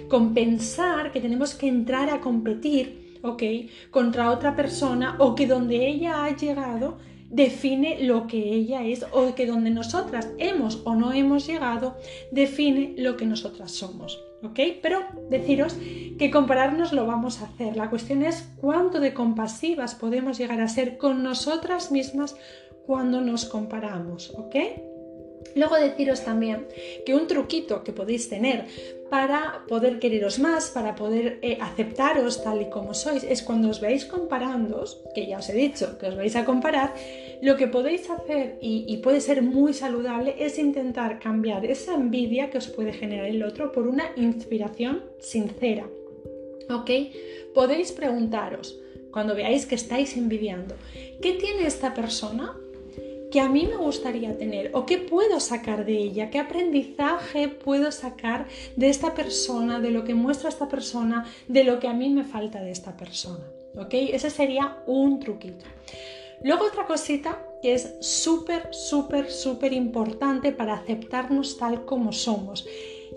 con, 0.08 0.35
pensar 0.35 1.12
que 1.12 1.20
tenemos 1.20 1.54
que 1.54 1.68
entrar 1.68 2.11
a 2.11 2.20
competir, 2.20 3.03
¿ok? 3.25 3.43
Contra 3.90 4.31
otra 4.31 4.54
persona 4.54 5.16
o 5.19 5.35
que 5.35 5.47
donde 5.47 5.88
ella 5.88 6.25
ha 6.25 6.37
llegado 6.37 6.99
define 7.31 8.04
lo 8.04 8.28
que 8.28 8.54
ella 8.54 8.85
es 8.85 9.04
o 9.11 9.35
que 9.35 9.47
donde 9.47 9.71
nosotras 9.71 10.28
hemos 10.38 10.83
o 10.85 10.95
no 10.95 11.12
hemos 11.12 11.47
llegado 11.47 11.97
define 12.31 12.95
lo 12.97 13.16
que 13.16 13.26
nosotras 13.26 13.73
somos. 13.73 14.23
¿ok? 14.45 14.61
Pero 14.83 15.00
deciros 15.31 15.76
que 16.19 16.31
compararnos 16.31 16.93
lo 16.93 17.07
vamos 17.07 17.40
a 17.40 17.47
hacer. 17.47 17.76
La 17.76 17.90
cuestión 17.90 18.23
es 18.23 18.49
cuánto 18.61 19.00
de 19.00 19.14
compasivas 19.14 19.95
podemos 19.95 20.38
llegar 20.38 20.61
a 20.61 20.69
ser 20.69 20.97
con 20.99 21.23
nosotras 21.23 21.90
mismas 21.90 22.37
cuando 22.87 23.21
nos 23.21 23.47
comparamos, 23.47 24.31
¿ok? 24.37 24.57
Luego 25.54 25.76
deciros 25.76 26.25
también 26.25 26.66
que 27.06 27.14
un 27.14 27.26
truquito 27.26 27.84
que 27.84 27.92
podéis 27.92 28.28
tener 28.28 28.66
para 29.08 29.64
poder 29.68 30.00
quereros 30.00 30.38
más, 30.38 30.70
para 30.70 30.96
poder 30.96 31.38
eh, 31.42 31.58
aceptaros 31.61 32.42
tal 32.42 32.62
y 32.62 32.70
como 32.70 32.94
sois, 32.94 33.23
es 33.23 33.42
cuando 33.42 33.68
os 33.68 33.80
veáis 33.80 34.04
comparándoos, 34.04 35.00
que 35.14 35.26
ya 35.26 35.38
os 35.38 35.49
he 35.49 35.54
dicho 35.54 35.99
que 35.99 36.06
os 36.06 36.16
vais 36.16 36.34
a 36.34 36.44
comparar, 36.44 36.94
lo 37.40 37.56
que 37.56 37.68
podéis 37.68 38.11
hacer 38.11 38.58
y, 38.61 38.84
y 38.88 38.96
puede 38.99 39.20
ser 39.20 39.42
muy 39.42 39.75
saludable 39.75 40.34
es 40.38 40.58
intentar 40.58 41.20
cambiar 41.20 41.64
esa 41.64 41.94
envidia 41.94 42.50
que 42.50 42.58
os 42.58 42.68
puede 42.68 42.92
generar 42.92 43.26
el 43.26 43.42
otro 43.42 43.70
por 43.70 43.87
una 43.87 44.11
inspiración 44.16 45.04
sincera. 45.20 45.87
¿Ok? 46.70 46.90
Podéis 47.54 47.92
preguntaros, 47.92 48.80
cuando 49.12 49.37
veáis 49.37 49.66
que 49.66 49.76
estáis 49.76 50.16
envidiando, 50.16 50.75
¿qué 51.23 51.34
tiene 51.34 51.66
esta 51.66 51.94
persona 51.94 52.56
que 53.34 53.40
a 53.40 53.48
mí 53.48 53.66
me 53.66 53.74
gustaría 53.74 54.38
tener 54.38 54.70
o 54.74 54.86
qué 54.86 54.96
puedo 54.96 55.40
sacar 55.40 55.84
de 55.84 55.98
ella, 55.98 56.30
qué 56.30 56.38
aprendizaje 56.38 57.48
puedo 57.48 57.90
sacar 57.90 58.46
de 58.76 58.88
esta 58.88 59.12
persona, 59.12 59.80
de 59.80 59.90
lo 59.90 60.04
que 60.04 60.14
muestra 60.14 60.48
esta 60.48 60.68
persona, 60.68 61.26
de 61.48 61.64
lo 61.64 61.80
que 61.80 61.88
a 61.88 61.94
mí 61.94 62.10
me 62.10 62.22
falta 62.22 62.62
de 62.62 62.70
esta 62.70 62.96
persona. 62.96 63.44
¿Ok? 63.76 63.88
Ese 63.92 64.30
sería 64.30 64.78
un 64.86 65.18
truquito. 65.18 65.64
Luego 66.44 66.66
otra 66.66 66.86
cosita 66.86 67.44
que 67.60 67.74
es 67.74 67.96
súper, 67.98 68.72
súper, 68.72 69.28
súper 69.32 69.72
importante 69.72 70.52
para 70.52 70.74
aceptarnos 70.74 71.58
tal 71.58 71.84
como 71.84 72.12
somos. 72.12 72.64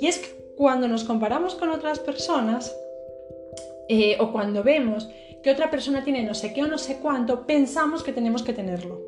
Y 0.02 0.08
es 0.08 0.18
que 0.18 0.56
cuando 0.58 0.88
nos 0.88 1.04
comparamos 1.04 1.54
con 1.54 1.70
otras 1.70 2.00
personas 2.00 2.76
eh, 3.88 4.18
o 4.20 4.32
cuando 4.32 4.64
vemos 4.64 5.10
que 5.44 5.52
otra 5.52 5.70
persona 5.70 6.04
tiene 6.04 6.24
no 6.24 6.34
sé 6.34 6.56
qué 6.56 6.64
o 6.64 6.68
no 6.68 6.80
sé 6.80 6.98
cuánto, 7.04 7.46
pensamos 7.46 8.02
que 8.02 8.14
tenemos 8.14 8.42
que 8.42 8.54
tenerlo. 8.54 9.00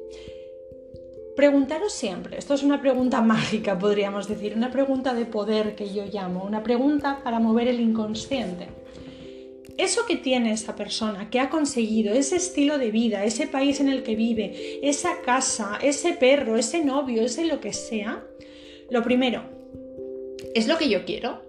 Preguntaros 1.39 1.93
siempre, 1.93 2.37
esto 2.37 2.53
es 2.53 2.63
una 2.63 2.81
pregunta 2.81 3.21
mágica, 3.35 3.79
podríamos 3.79 4.27
decir, 4.27 4.53
una 4.57 4.71
pregunta 4.71 5.13
de 5.13 5.23
poder 5.23 5.73
que 5.73 5.93
yo 5.93 6.03
llamo, 6.03 6.43
una 6.43 6.63
pregunta 6.63 7.21
para 7.23 7.39
mover 7.39 7.69
el 7.69 7.79
inconsciente. 7.79 8.67
Eso 9.77 10.05
que 10.05 10.17
tiene 10.17 10.51
esa 10.51 10.75
persona, 10.75 11.29
que 11.29 11.39
ha 11.39 11.49
conseguido, 11.49 12.13
ese 12.13 12.35
estilo 12.35 12.77
de 12.77 12.91
vida, 12.91 13.23
ese 13.23 13.47
país 13.47 13.79
en 13.79 13.87
el 13.87 14.03
que 14.03 14.17
vive, 14.17 14.81
esa 14.83 15.21
casa, 15.21 15.79
ese 15.81 16.11
perro, 16.11 16.57
ese 16.57 16.83
novio, 16.83 17.21
ese 17.21 17.45
lo 17.45 17.61
que 17.61 17.71
sea, 17.71 18.21
lo 18.89 19.01
primero, 19.01 19.43
¿es 20.53 20.67
lo 20.67 20.77
que 20.77 20.89
yo 20.89 21.05
quiero? 21.05 21.41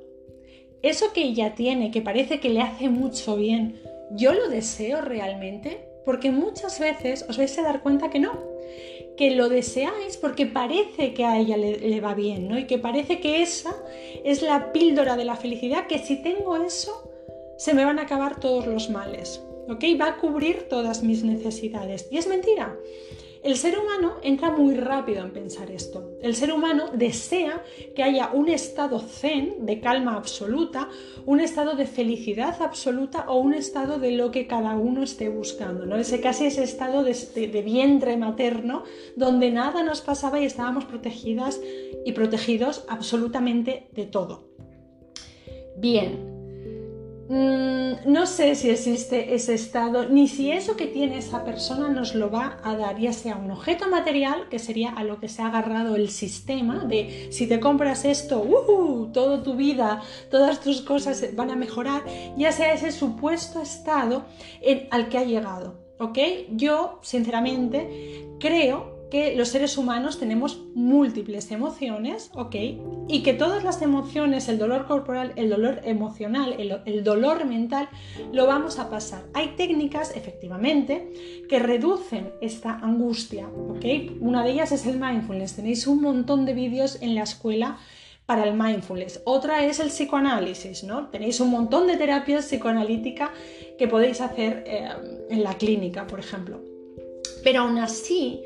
Eso 0.82 1.12
que 1.12 1.24
ella 1.24 1.56
tiene, 1.56 1.90
que 1.90 2.00
parece 2.00 2.38
que 2.38 2.50
le 2.50 2.60
hace 2.60 2.88
mucho 2.88 3.34
bien, 3.34 3.80
¿yo 4.12 4.34
lo 4.34 4.48
deseo 4.50 5.00
realmente? 5.00 5.84
Porque 6.04 6.30
muchas 6.30 6.78
veces 6.78 7.26
os 7.28 7.38
vais 7.38 7.58
a 7.58 7.62
dar 7.62 7.82
cuenta 7.82 8.08
que 8.08 8.20
no, 8.20 8.50
que 9.20 9.32
lo 9.32 9.50
deseáis 9.50 10.16
porque 10.16 10.46
parece 10.46 11.12
que 11.12 11.26
a 11.26 11.38
ella 11.38 11.58
le, 11.58 12.00
va 12.00 12.14
bien, 12.14 12.48
¿no? 12.48 12.58
Y 12.58 12.66
que 12.66 12.78
parece 12.78 13.20
que 13.20 13.42
esa 13.42 13.76
es 14.24 14.40
la 14.40 14.72
píldora 14.72 15.14
de 15.18 15.26
la 15.26 15.36
felicidad, 15.36 15.86
que 15.86 15.98
si 15.98 16.22
tengo 16.22 16.56
eso, 16.56 17.12
se 17.58 17.74
me 17.74 17.84
van 17.84 17.98
a 17.98 18.04
acabar 18.04 18.40
todos 18.40 18.66
los 18.66 18.88
males, 18.88 19.44
¿ok? 19.68 19.84
Va 20.00 20.06
a 20.06 20.16
cubrir 20.16 20.70
todas 20.70 21.02
mis 21.02 21.22
necesidades. 21.22 22.08
Y 22.10 22.16
es 22.16 22.28
mentira. 22.28 22.74
El 23.42 23.56
ser 23.56 23.78
humano 23.78 24.16
entra 24.22 24.50
muy 24.50 24.74
rápido 24.74 25.24
en 25.24 25.32
pensar 25.32 25.70
esto. 25.70 26.10
El 26.20 26.34
ser 26.34 26.52
humano 26.52 26.90
desea 26.92 27.62
que 27.94 28.02
haya 28.02 28.30
un 28.34 28.50
estado 28.50 29.00
zen, 29.00 29.64
de 29.64 29.80
calma 29.80 30.16
absoluta, 30.16 30.90
un 31.24 31.40
estado 31.40 31.74
de 31.74 31.86
felicidad 31.86 32.60
absoluta 32.60 33.24
o 33.28 33.38
un 33.38 33.54
estado 33.54 33.98
de 33.98 34.12
lo 34.12 34.30
que 34.30 34.46
cada 34.46 34.74
uno 34.74 35.02
esté 35.02 35.30
buscando. 35.30 35.86
¿no? 35.86 35.96
Ese 35.96 36.20
casi 36.20 36.44
ese 36.44 36.64
estado 36.64 37.02
de, 37.02 37.14
de 37.14 37.62
vientre 37.62 38.18
materno 38.18 38.84
donde 39.16 39.50
nada 39.50 39.82
nos 39.82 40.02
pasaba 40.02 40.38
y 40.38 40.44
estábamos 40.44 40.84
protegidas 40.84 41.60
y 42.04 42.12
protegidos 42.12 42.84
absolutamente 42.88 43.88
de 43.92 44.04
todo. 44.04 44.50
Bien, 45.78 46.29
Mm, 47.30 48.10
no 48.12 48.26
sé 48.26 48.56
si 48.56 48.70
existe 48.70 49.36
ese 49.36 49.54
estado, 49.54 50.08
ni 50.08 50.26
si 50.26 50.50
eso 50.50 50.76
que 50.76 50.88
tiene 50.88 51.18
esa 51.18 51.44
persona 51.44 51.88
nos 51.88 52.16
lo 52.16 52.28
va 52.28 52.58
a 52.64 52.74
dar, 52.74 52.98
ya 52.98 53.12
sea 53.12 53.36
un 53.36 53.52
objeto 53.52 53.86
material, 53.88 54.48
que 54.48 54.58
sería 54.58 54.90
a 54.90 55.04
lo 55.04 55.20
que 55.20 55.28
se 55.28 55.40
ha 55.40 55.46
agarrado 55.46 55.94
el 55.94 56.08
sistema, 56.10 56.84
de 56.86 57.28
si 57.30 57.46
te 57.46 57.60
compras 57.60 58.04
esto, 58.04 58.42
uh, 58.42 59.12
toda 59.12 59.44
tu 59.44 59.54
vida, 59.54 60.02
todas 60.28 60.60
tus 60.60 60.80
cosas 60.80 61.24
van 61.36 61.52
a 61.52 61.56
mejorar, 61.56 62.02
ya 62.36 62.50
sea 62.50 62.74
ese 62.74 62.90
supuesto 62.90 63.62
estado 63.62 64.24
al 64.90 65.08
que 65.08 65.18
ha 65.18 65.22
llegado. 65.22 65.78
¿Ok? 66.00 66.18
Yo, 66.50 66.98
sinceramente, 67.02 68.26
creo 68.40 68.99
que 69.10 69.34
los 69.34 69.48
seres 69.48 69.76
humanos 69.76 70.18
tenemos 70.18 70.64
múltiples 70.74 71.50
emociones, 71.50 72.30
¿ok? 72.34 72.54
Y 73.08 73.22
que 73.22 73.34
todas 73.34 73.64
las 73.64 73.82
emociones, 73.82 74.48
el 74.48 74.58
dolor 74.58 74.86
corporal, 74.86 75.32
el 75.36 75.50
dolor 75.50 75.80
emocional, 75.84 76.54
el, 76.58 77.04
dolor 77.04 77.44
mental, 77.44 77.88
lo 78.32 78.46
vamos 78.46 78.78
a 78.78 78.88
pasar. 78.88 79.24
Hay 79.34 79.54
técnicas, 79.56 80.16
efectivamente, 80.16 81.44
que 81.48 81.58
reducen 81.58 82.32
esta 82.40 82.74
angustia, 82.74 83.48
¿ok? 83.48 83.84
Una 84.20 84.44
de 84.44 84.52
ellas 84.52 84.72
es 84.72 84.86
el 84.86 84.98
mindfulness. 84.98 85.56
Tenéis 85.56 85.86
un 85.86 86.00
montón 86.00 86.46
de 86.46 86.54
vídeos 86.54 87.02
en 87.02 87.14
la 87.14 87.24
escuela 87.24 87.78
para 88.26 88.44
el 88.44 88.54
mindfulness. 88.54 89.22
Otra 89.24 89.64
es 89.64 89.80
el 89.80 89.88
psicoanálisis, 89.88 90.84
¿no? 90.84 91.08
Tenéis 91.08 91.40
un 91.40 91.50
montón 91.50 91.88
de 91.88 91.96
terapias 91.96 92.44
psicoanalíticas 92.44 93.30
que 93.76 93.88
podéis 93.88 94.20
hacer 94.20 94.62
eh, 94.68 94.88
en 95.30 95.42
la 95.42 95.54
clínica, 95.54 96.06
por 96.06 96.20
ejemplo. 96.20 96.62
Pero 97.42 97.62
aún 97.62 97.78
así, 97.78 98.40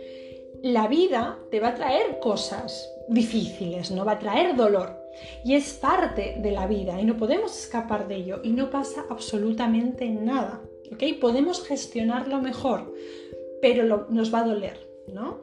la 0.64 0.88
vida 0.88 1.38
te 1.50 1.61
va 1.61 1.68
a 1.68 1.75
traer 1.75 2.21
cosas 2.21 2.90
difíciles, 3.11 3.90
no 3.90 4.06
va 4.06 4.12
a 4.12 4.18
traer 4.18 4.56
dolor. 4.56 4.97
Y 5.44 5.56
es 5.56 5.75
parte 5.75 6.37
de 6.40 6.52
la 6.52 6.66
vida 6.66 6.99
y 6.99 7.04
no 7.04 7.18
podemos 7.18 7.56
escapar 7.56 8.09
de 8.09 8.16
ello 8.16 8.40
y 8.42 8.49
no 8.49 8.71
pasa 8.71 9.04
absolutamente 9.11 10.09
nada. 10.09 10.62
¿ok? 10.90 11.21
Podemos 11.21 11.62
gestionarlo 11.66 12.40
mejor, 12.40 12.94
pero 13.61 14.06
nos 14.09 14.33
va 14.33 14.40
a 14.40 14.44
doler, 14.44 14.88
¿no? 15.12 15.38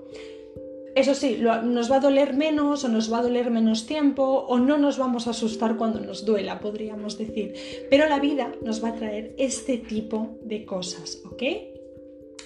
Eso 0.96 1.14
sí, 1.14 1.40
nos 1.40 1.92
va 1.92 1.98
a 1.98 2.00
doler 2.00 2.34
menos 2.34 2.84
o 2.84 2.90
nos 2.90 3.14
va 3.14 3.20
a 3.20 3.22
doler 3.22 3.52
menos 3.52 3.86
tiempo 3.86 4.24
o 4.24 4.58
no 4.58 4.80
nos 4.80 4.98
vamos 4.98 5.28
a 5.28 5.30
asustar 5.30 5.78
cuando 5.78 6.00
nos 6.00 6.26
duela, 6.26 6.60
podríamos 6.60 7.20
decir. 7.20 7.54
Pero 7.92 8.10
la 8.10 8.20
vida 8.20 8.52
nos 8.64 8.84
va 8.84 8.90
a 8.90 8.96
traer 8.96 9.36
este 9.38 9.78
tipo 9.78 10.40
de 10.42 10.66
cosas, 10.66 11.22
¿ok? 11.32 11.44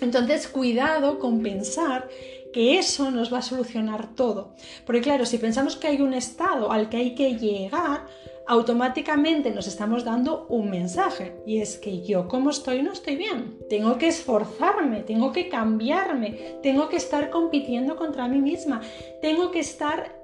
Entonces, 0.02 0.48
cuidado 0.48 1.20
con 1.20 1.42
pensar 1.42 2.10
que 2.56 2.80
eso 2.80 3.12
nos 3.12 3.34
va 3.34 3.40
a 3.40 3.42
solucionar 3.42 4.16
todo. 4.16 4.56
Porque 4.86 5.02
claro, 5.02 5.26
si 5.26 5.38
pensamos 5.38 5.76
que 5.76 5.88
hay 5.88 6.02
un 6.02 6.14
estado 6.14 6.72
al 6.72 6.88
que 6.88 6.96
hay 6.96 7.14
que 7.14 7.36
llegar, 7.36 8.08
automáticamente 8.48 9.52
nos 9.52 9.68
estamos 9.68 10.06
dando 10.06 10.46
un 10.48 10.70
mensaje 10.70 11.36
y 11.46 11.60
es 11.60 11.78
que 11.78 12.06
yo 12.06 12.30
como 12.30 12.52
estoy 12.52 12.82
no 12.82 12.94
estoy 12.94 13.18
bien. 13.18 13.58
Tengo 13.70 13.98
que 13.98 14.08
esforzarme, 14.08 15.02
tengo 15.02 15.34
que 15.34 15.50
cambiarme, 15.50 16.58
tengo 16.64 16.88
que 16.88 16.96
estar 16.96 17.30
compitiendo 17.30 17.98
contra 17.98 18.30
mí 18.30 18.40
misma, 18.40 18.80
tengo 19.22 19.52
que 19.52 19.60
estar 19.60 20.22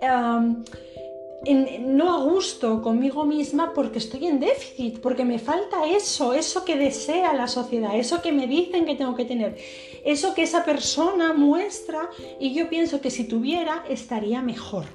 no 1.46 2.14
a 2.14 2.24
gusto 2.24 2.82
conmigo 2.82 3.26
misma 3.26 3.74
porque 3.74 3.98
estoy 3.98 4.28
en 4.28 4.40
déficit, 4.40 5.00
porque 5.00 5.26
me 5.26 5.40
falta 5.40 5.88
eso, 5.88 6.34
eso 6.34 6.64
que 6.64 6.78
desea 6.78 7.34
la 7.34 7.48
sociedad, 7.48 7.98
eso 7.98 8.22
que 8.22 8.32
me 8.32 8.46
dicen 8.46 8.86
que 8.86 8.96
tengo 8.96 9.16
que 9.16 9.26
tener, 9.26 9.58
eso 10.06 10.36
que 10.36 10.44
esa 10.44 10.64
persona 10.64 11.34
muestra 11.34 12.10
y 12.40 12.54
yo 12.54 12.70
pienso 12.70 13.02
que 13.02 13.10
si 13.10 13.24
tuviera 13.24 13.84
estaría 13.90 14.42
mejor. 14.42 14.86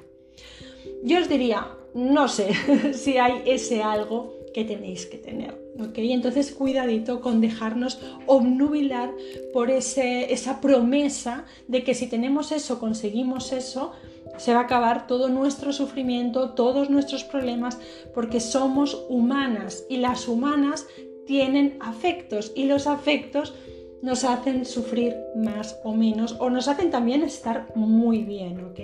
Yo 1.03 1.19
os 1.19 1.27
diría, 1.27 1.67
no 1.93 2.27
sé 2.29 2.53
si 2.93 3.17
hay 3.17 3.43
ese 3.45 3.83
algo 3.83 4.36
que 4.57 4.65
tenéis 4.65 5.05
que 5.05 5.19
tener. 5.19 5.51
¿ok? 5.79 5.99
Entonces 5.99 6.51
cuidadito 6.51 7.21
con 7.21 7.41
dejarnos 7.41 7.99
obnubilar 8.25 9.13
por 9.53 9.69
ese, 9.69 10.33
esa 10.33 10.61
promesa 10.61 11.45
de 11.67 11.83
que 11.83 11.93
si 11.93 12.07
tenemos 12.07 12.51
eso, 12.51 12.79
conseguimos 12.79 13.53
eso, 13.53 13.91
se 14.37 14.55
va 14.55 14.61
a 14.61 14.63
acabar 14.63 15.05
todo 15.05 15.29
nuestro 15.29 15.73
sufrimiento, 15.73 16.55
todos 16.55 16.89
nuestros 16.89 17.23
problemas, 17.23 17.77
porque 18.15 18.39
somos 18.39 19.05
humanas 19.09 19.85
y 19.91 19.97
las 19.97 20.27
humanas 20.27 20.87
tienen 21.27 21.77
afectos 21.79 22.51
y 22.55 22.63
los 22.63 22.87
afectos 22.87 23.53
nos 24.01 24.23
hacen 24.23 24.65
sufrir 24.65 25.15
más 25.35 25.79
o 25.83 25.93
menos 25.93 26.35
o 26.39 26.49
nos 26.49 26.67
hacen 26.67 26.89
también 26.89 27.21
estar 27.21 27.67
muy 27.75 28.23
bien, 28.23 28.59
¿ok? 28.65 28.79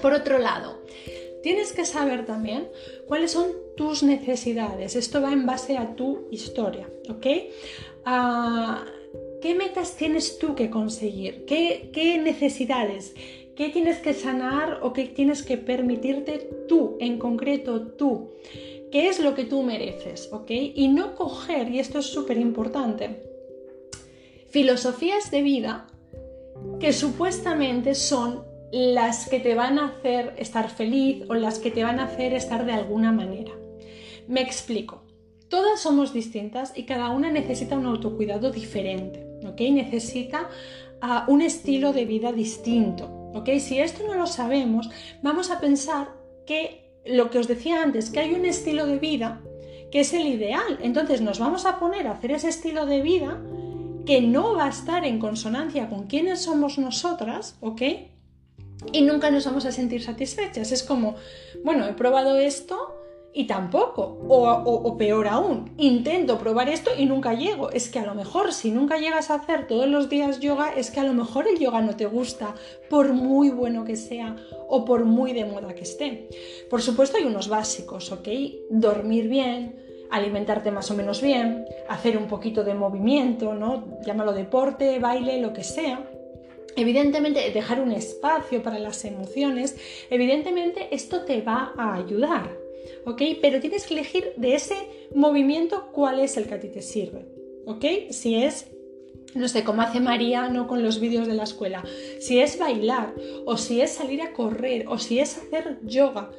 Por 0.00 0.12
otro 0.12 0.38
lado, 0.38 0.78
tienes 1.42 1.72
que 1.72 1.84
saber 1.84 2.24
también 2.26 2.68
cuáles 3.06 3.32
son 3.32 3.50
tus 3.76 4.02
necesidades. 4.02 4.96
Esto 4.96 5.20
va 5.20 5.32
en 5.32 5.46
base 5.46 5.76
a 5.76 5.94
tu 5.96 6.28
historia, 6.30 6.88
¿ok? 7.08 7.26
Ah, 8.04 8.84
¿Qué 9.40 9.54
metas 9.54 9.96
tienes 9.96 10.38
tú 10.38 10.54
que 10.54 10.70
conseguir? 10.70 11.44
¿Qué, 11.46 11.90
qué 11.92 12.16
necesidades? 12.18 13.14
¿Qué 13.56 13.68
tienes 13.70 13.98
que 13.98 14.14
sanar 14.14 14.78
o 14.82 14.92
qué 14.92 15.04
tienes 15.06 15.42
que 15.42 15.58
permitirte 15.58 16.48
tú, 16.68 16.96
en 17.00 17.18
concreto 17.18 17.88
tú? 17.88 18.30
¿Qué 18.92 19.08
es 19.08 19.20
lo 19.20 19.34
que 19.34 19.44
tú 19.44 19.62
mereces? 19.62 20.28
¿Ok? 20.32 20.50
Y 20.50 20.88
no 20.88 21.16
coger, 21.16 21.70
y 21.70 21.80
esto 21.80 21.98
es 21.98 22.06
súper 22.06 22.38
importante, 22.38 23.22
filosofías 24.48 25.30
de 25.30 25.42
vida 25.42 25.86
que 26.78 26.92
supuestamente 26.92 27.94
son 27.94 28.44
las 28.72 29.28
que 29.28 29.38
te 29.38 29.54
van 29.54 29.78
a 29.78 29.88
hacer 29.88 30.34
estar 30.38 30.70
feliz 30.70 31.24
o 31.28 31.34
las 31.34 31.58
que 31.58 31.70
te 31.70 31.84
van 31.84 32.00
a 32.00 32.04
hacer 32.04 32.32
estar 32.32 32.64
de 32.64 32.72
alguna 32.72 33.12
manera. 33.12 33.52
Me 34.26 34.40
explico. 34.40 35.04
Todas 35.48 35.80
somos 35.80 36.14
distintas 36.14 36.72
y 36.74 36.84
cada 36.84 37.10
una 37.10 37.30
necesita 37.30 37.76
un 37.76 37.84
autocuidado 37.84 38.50
diferente, 38.50 39.26
¿ok? 39.46 39.60
Necesita 39.72 40.48
ah, 41.02 41.26
un 41.28 41.42
estilo 41.42 41.92
de 41.92 42.06
vida 42.06 42.32
distinto. 42.32 43.18
Si 43.60 43.78
esto 43.78 44.06
no 44.06 44.14
lo 44.14 44.26
sabemos, 44.26 44.88
vamos 45.22 45.50
a 45.50 45.60
pensar 45.60 46.14
que 46.46 46.94
lo 47.04 47.30
que 47.30 47.38
os 47.38 47.48
decía 47.48 47.82
antes, 47.82 48.10
que 48.10 48.20
hay 48.20 48.34
un 48.34 48.46
estilo 48.46 48.86
de 48.86 48.98
vida 48.98 49.42
que 49.90 50.00
es 50.00 50.14
el 50.14 50.26
ideal. 50.26 50.78
Entonces 50.80 51.20
nos 51.20 51.38
vamos 51.38 51.66
a 51.66 51.78
poner 51.78 52.06
a 52.06 52.12
hacer 52.12 52.32
ese 52.32 52.48
estilo 52.48 52.86
de 52.86 53.02
vida 53.02 53.42
que 54.06 54.22
no 54.22 54.54
va 54.54 54.64
a 54.64 54.70
estar 54.70 55.04
en 55.04 55.18
consonancia 55.18 55.88
con 55.90 56.06
quiénes 56.06 56.42
somos 56.42 56.78
nosotras, 56.78 57.56
¿ok? 57.60 57.82
Y 58.92 59.02
nunca 59.02 59.30
nos 59.30 59.44
vamos 59.44 59.66
a 59.66 59.72
sentir 59.72 60.02
satisfechas. 60.02 60.72
Es 60.72 60.82
como, 60.82 61.16
bueno, 61.62 61.86
he 61.86 61.92
probado 61.92 62.36
esto, 62.36 63.02
y 63.34 63.46
tampoco. 63.46 64.18
O, 64.28 64.96
peor 64.96 65.28
aún, 65.28 65.72
intento 65.78 66.38
probar 66.38 66.68
esto 66.68 66.90
y 66.96 67.06
nunca 67.06 67.34
llego. 67.34 67.70
Es 67.70 67.88
que 67.88 67.98
a 67.98 68.06
lo 68.06 68.14
mejor 68.14 68.52
si 68.52 68.70
nunca 68.70 68.98
llegas 68.98 69.30
a 69.30 69.36
hacer 69.36 69.66
todos 69.66 69.88
los 69.88 70.08
días 70.08 70.40
yoga, 70.40 70.72
es 70.74 70.90
que 70.90 71.00
a 71.00 71.04
lo 71.04 71.14
mejor 71.14 71.48
el 71.48 71.58
yoga 71.58 71.80
no 71.80 71.96
te 71.96 72.06
gusta, 72.06 72.54
por 72.90 73.12
muy 73.12 73.50
bueno 73.50 73.84
que 73.84 73.96
sea 73.96 74.36
o 74.68 74.84
por 74.84 75.04
muy 75.04 75.32
de 75.32 75.44
moda 75.44 75.74
que 75.74 75.82
esté. 75.82 76.28
Por 76.70 76.82
supuesto 76.82 77.16
hay 77.16 77.24
unos 77.24 77.48
básicos, 77.48 78.12
¿ok? 78.12 78.28
Dormir 78.70 79.28
bien, 79.28 79.76
alimentarte 80.10 80.70
más 80.70 80.90
o 80.90 80.94
menos 80.94 81.22
bien, 81.22 81.64
hacer 81.88 82.18
un 82.18 82.28
poquito 82.28 82.64
de 82.64 82.74
movimiento, 82.74 83.54
¿no? 83.54 83.98
Llámalo 84.04 84.32
deporte, 84.32 84.98
baile, 84.98 85.40
lo 85.40 85.52
que 85.52 85.64
sea. 85.64 86.06
Evidentemente, 86.76 87.50
dejar 87.50 87.80
un 87.80 87.92
espacio 87.92 88.62
para 88.62 88.78
las 88.78 89.04
emociones, 89.04 89.76
evidentemente 90.10 90.88
esto 90.90 91.24
te 91.24 91.42
va 91.42 91.72
a 91.76 91.94
ayudar, 91.94 92.56
¿ok? 93.04 93.22
Pero 93.40 93.60
tienes 93.60 93.86
que 93.86 93.94
elegir 93.94 94.32
de 94.36 94.54
ese 94.54 94.76
movimiento 95.14 95.90
cuál 95.92 96.20
es 96.20 96.36
el 96.36 96.46
que 96.46 96.54
a 96.54 96.60
ti 96.60 96.68
te 96.68 96.82
sirve, 96.82 97.26
¿ok? 97.66 98.10
Si 98.10 98.36
es 98.36 98.70
no 99.34 99.48
sé, 99.48 99.64
cómo 99.64 99.82
hace 99.82 100.00
María 100.00 100.48
¿no? 100.48 100.66
con 100.66 100.82
los 100.82 101.00
vídeos 101.00 101.26
de 101.26 101.34
la 101.34 101.44
escuela, 101.44 101.82
si 102.20 102.40
es 102.40 102.58
bailar, 102.58 103.14
o 103.46 103.56
si 103.56 103.80
es 103.80 103.92
salir 103.92 104.20
a 104.20 104.32
correr, 104.32 104.84
o 104.88 104.98
si 104.98 105.20
es 105.20 105.38
hacer 105.38 105.78
yoga, 105.84 106.30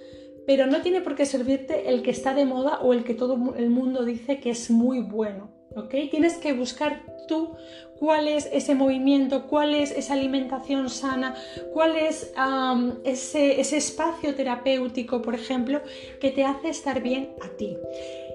pero 0.45 0.67
no 0.67 0.81
tiene 0.81 1.01
por 1.01 1.15
qué 1.15 1.25
servirte 1.25 1.89
el 1.89 2.01
que 2.03 2.11
está 2.11 2.33
de 2.33 2.45
moda 2.45 2.79
o 2.81 2.93
el 2.93 3.03
que 3.03 3.13
todo 3.13 3.55
el 3.55 3.69
mundo 3.69 4.05
dice 4.05 4.39
que 4.39 4.49
es 4.51 4.69
muy 4.69 4.99
bueno, 4.99 5.52
¿ok? 5.75 6.09
Tienes 6.09 6.35
que 6.35 6.53
buscar 6.53 7.03
tú 7.27 7.55
cuál 7.99 8.27
es 8.27 8.49
ese 8.51 8.75
movimiento, 8.75 9.47
cuál 9.47 9.73
es 9.73 9.91
esa 9.91 10.13
alimentación 10.13 10.89
sana, 10.89 11.35
cuál 11.71 11.95
es 11.95 12.33
ese, 13.05 13.77
espacio 13.77 14.35
terapéutico, 14.35 15.21
por 15.21 15.35
ejemplo, 15.35 15.81
que 16.19 16.31
te 16.31 16.43
hace 16.43 16.69
estar 16.69 17.01
bien 17.01 17.29
a 17.41 17.49
ti. 17.55 17.77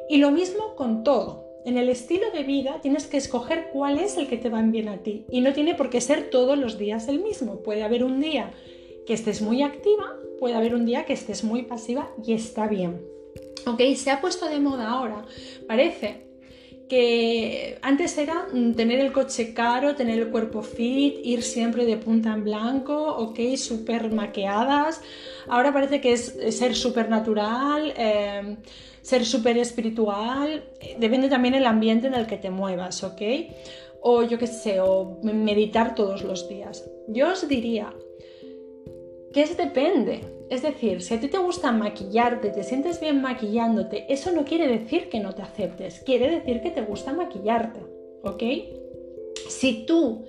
Y 0.09 0.18
lo 0.18 0.30
mismo 0.30 0.75
con 0.75 1.04
todo. 1.04 1.47
En 1.64 1.76
el 1.76 1.90
estilo 1.90 2.30
de 2.30 2.45
vida 2.45 2.80
tienes 2.80 3.07
que 3.07 3.18
escoger 3.18 3.68
cuál 3.73 3.99
es 3.99 4.16
el 4.16 4.26
que 4.26 4.38
te 4.38 4.49
va 4.49 4.62
bien 4.62 4.88
a 4.88 5.02
ti 5.02 5.26
y 5.30 5.42
no 5.42 5.52
tiene 5.52 5.75
por 5.75 5.90
qué 5.90 6.00
ser 6.00 6.30
todos 6.30 6.57
los 6.57 6.78
días 6.78 7.09
el 7.09 7.21
mismo. 7.21 7.62
Puede 7.62 7.83
haber 7.83 8.04
un 8.04 8.21
día 8.21 8.52
que 9.07 9.12
estés 9.12 9.42
muy 9.42 9.62
activa, 9.62 10.16
puede 10.38 10.54
haber 10.54 10.75
un 10.75 10.87
día 10.87 11.04
que 11.04 11.12
estés 11.12 11.45
muy 11.45 11.64
pasiva 11.64 12.11
y 12.25 12.33
está 12.33 12.68
bien. 12.68 13.02
¿Ok? 13.66 13.83
Se 13.97 14.11
ha 14.11 14.23
puesto 14.23 14.49
de 14.49 14.61
moda 14.61 14.88
ahora. 14.88 15.26
Parece 15.66 16.27
que 16.88 17.78
antes 17.83 18.16
era 18.18 18.49
mm, 18.52 18.73
tener 18.73 19.00
el 19.00 19.12
coche 19.12 19.54
caro, 19.54 19.95
tener 19.95 20.18
el 20.18 20.30
cuerpo 20.30 20.62
fit, 20.62 21.18
ir 21.23 21.42
siempre 21.42 21.85
de 21.85 21.97
punta 21.97 22.33
en 22.33 22.45
blanco, 22.45 23.16
ok, 23.16 23.38
súper 23.57 24.12
maqueadas. 24.12 25.00
Ahora 25.49 25.73
parece 25.73 26.00
que 26.00 26.12
es 26.12 26.37
ser 26.50 26.75
súper 26.75 27.09
natural, 27.09 27.92
em, 27.97 28.57
ser 29.02 29.25
súper 29.25 29.59
espiritual. 29.59 30.64
Depende 30.99 31.28
también 31.28 31.54
el 31.54 31.66
ambiente 31.66 32.07
en 32.07 32.14
el 32.14 32.26
que 32.26 32.38
te 32.38 32.50
muevas, 32.50 33.04
ok. 33.04 33.23
O 34.00 34.23
yo 34.23 34.38
qué 34.38 34.47
sé, 34.47 34.80
o 34.80 35.18
meditar 35.23 35.95
todos 35.95 36.23
los 36.23 36.49
días. 36.49 36.88
Yo 37.09 37.33
os 37.33 37.47
diría 37.49 37.92
que 39.33 39.42
es 39.42 39.57
depende. 39.57 40.38
Es 40.50 40.62
decir, 40.62 41.02
si 41.02 41.14
a 41.14 41.21
ti 41.21 41.28
te 41.28 41.38
gusta 41.38 41.73
maquillarte, 41.73 42.49
te 42.50 42.64
sientes 42.64 43.00
bien 43.00 43.21
maquillándote, 43.21 44.07
eso 44.12 44.33
no 44.33 44.45
quiere 44.45 44.67
decir 44.67 45.11
que 45.11 45.21
no 45.21 45.35
te 45.35 45.43
aceptes, 45.43 46.00
quiere 46.00 46.31
decir 46.31 46.62
que 46.62 46.71
te 46.71 46.81
gusta 46.81 47.12
maquillarte, 47.12 47.81
¿ok? 48.23 48.43
Si 49.49 49.85
tú 49.85 50.25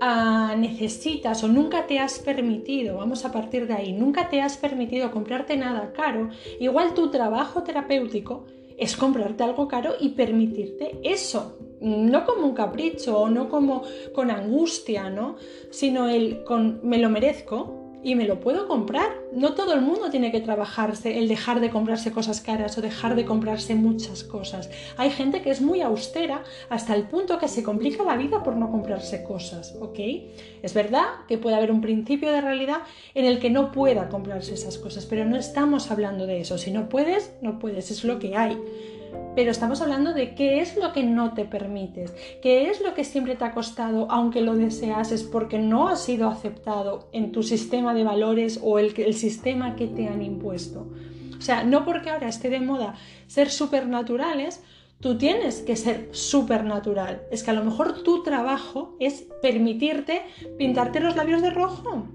ah, 0.00 0.56
necesitas 0.58 1.44
o 1.44 1.48
nunca 1.48 1.86
te 1.86 2.00
has 2.00 2.18
permitido, 2.18 2.96
vamos 2.96 3.24
a 3.24 3.30
partir 3.30 3.68
de 3.68 3.74
ahí, 3.74 3.92
nunca 3.92 4.28
te 4.28 4.40
has 4.40 4.56
permitido 4.56 5.12
comprarte 5.12 5.56
nada 5.56 5.92
caro, 5.92 6.30
igual 6.58 6.94
tu 6.94 7.10
trabajo 7.10 7.62
terapéutico 7.62 8.46
es 8.76 8.96
comprarte 8.96 9.44
algo 9.44 9.68
caro 9.68 9.92
y 10.00 10.10
permitirte 10.10 10.98
eso, 11.04 11.58
no 11.80 12.24
como 12.24 12.46
un 12.46 12.54
capricho 12.54 13.20
o 13.20 13.30
no 13.30 13.48
como 13.48 13.82
con 14.14 14.30
angustia, 14.32 15.10
¿no? 15.10 15.36
Sino 15.70 16.08
el 16.08 16.42
con 16.44 16.80
me 16.82 16.98
lo 16.98 17.08
merezco, 17.08 17.89
y 18.02 18.14
me 18.14 18.26
lo 18.26 18.40
puedo 18.40 18.66
comprar. 18.66 19.08
No 19.32 19.54
todo 19.54 19.74
el 19.74 19.80
mundo 19.80 20.10
tiene 20.10 20.32
que 20.32 20.40
trabajarse 20.40 21.18
el 21.18 21.28
dejar 21.28 21.60
de 21.60 21.70
comprarse 21.70 22.12
cosas 22.12 22.40
caras 22.40 22.76
o 22.78 22.82
dejar 22.82 23.14
de 23.14 23.24
comprarse 23.24 23.74
muchas 23.74 24.24
cosas. 24.24 24.70
Hay 24.96 25.10
gente 25.10 25.42
que 25.42 25.50
es 25.50 25.60
muy 25.60 25.80
austera 25.80 26.42
hasta 26.68 26.94
el 26.94 27.04
punto 27.04 27.38
que 27.38 27.48
se 27.48 27.62
complica 27.62 28.02
la 28.02 28.16
vida 28.16 28.42
por 28.42 28.56
no 28.56 28.70
comprarse 28.70 29.22
cosas, 29.22 29.76
¿ok? 29.80 29.98
Es 30.62 30.74
verdad 30.74 31.06
que 31.28 31.38
puede 31.38 31.56
haber 31.56 31.70
un 31.70 31.80
principio 31.80 32.30
de 32.32 32.40
realidad 32.40 32.78
en 33.14 33.24
el 33.24 33.38
que 33.38 33.50
no 33.50 33.72
pueda 33.72 34.08
comprarse 34.08 34.54
esas 34.54 34.78
cosas, 34.78 35.06
pero 35.06 35.24
no 35.24 35.36
estamos 35.36 35.90
hablando 35.90 36.26
de 36.26 36.40
eso. 36.40 36.58
Si 36.58 36.70
no 36.70 36.88
puedes, 36.88 37.32
no 37.40 37.58
puedes, 37.58 37.90
es 37.90 38.04
lo 38.04 38.18
que 38.18 38.36
hay 38.36 38.58
pero 39.34 39.50
estamos 39.50 39.80
hablando 39.80 40.12
de 40.12 40.34
qué 40.34 40.60
es 40.60 40.76
lo 40.76 40.92
que 40.92 41.02
no 41.02 41.34
te 41.34 41.44
permites, 41.44 42.14
qué 42.42 42.68
es 42.70 42.80
lo 42.80 42.94
que 42.94 43.04
siempre 43.04 43.36
te 43.36 43.44
ha 43.44 43.52
costado, 43.52 44.10
aunque 44.10 44.40
lo 44.40 44.54
deseases, 44.54 45.22
porque 45.22 45.58
no 45.58 45.88
ha 45.88 45.96
sido 45.96 46.28
aceptado 46.28 47.08
en 47.12 47.32
tu 47.32 47.42
sistema 47.42 47.94
de 47.94 48.04
valores 48.04 48.60
o 48.62 48.78
el, 48.78 48.92
el 49.00 49.14
sistema 49.14 49.76
que 49.76 49.86
te 49.86 50.08
han 50.08 50.22
impuesto. 50.22 50.88
O 51.38 51.42
sea, 51.42 51.64
no 51.64 51.84
porque 51.84 52.10
ahora 52.10 52.28
esté 52.28 52.50
de 52.50 52.60
moda 52.60 52.94
ser 53.26 53.50
supernaturales, 53.50 54.62
tú 55.00 55.16
tienes 55.16 55.60
que 55.60 55.76
ser 55.76 56.10
supernatural. 56.12 57.22
Es 57.30 57.42
que 57.42 57.50
a 57.50 57.54
lo 57.54 57.64
mejor 57.64 58.02
tu 58.02 58.22
trabajo 58.22 58.96
es 59.00 59.26
permitirte 59.40 60.22
pintarte 60.58 61.00
los 61.00 61.16
labios 61.16 61.40
de 61.40 61.50
rojo 61.50 62.08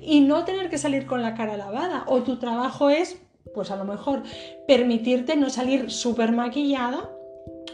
y 0.00 0.20
no 0.20 0.44
tener 0.44 0.68
que 0.68 0.78
salir 0.78 1.06
con 1.06 1.22
la 1.22 1.34
cara 1.34 1.56
lavada. 1.56 2.04
O 2.08 2.22
tu 2.22 2.38
trabajo 2.38 2.90
es 2.90 3.21
pues 3.54 3.70
a 3.70 3.76
lo 3.76 3.84
mejor 3.84 4.22
permitirte 4.66 5.36
no 5.36 5.50
salir 5.50 5.90
súper 5.90 6.32
maquillada, 6.32 7.10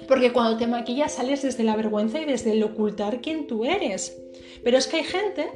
porque 0.06 0.32
cuando 0.32 0.56
te 0.56 0.66
maquillas 0.66 1.12
sales 1.12 1.42
desde 1.42 1.64
la 1.64 1.76
vergüenza 1.76 2.20
y 2.20 2.24
desde 2.24 2.52
el 2.52 2.62
ocultar 2.62 3.20
quién 3.20 3.46
tú 3.46 3.64
eres. 3.64 4.20
Pero 4.64 4.78
es 4.78 4.86
que 4.86 4.98
hay 4.98 5.04
gente 5.04 5.48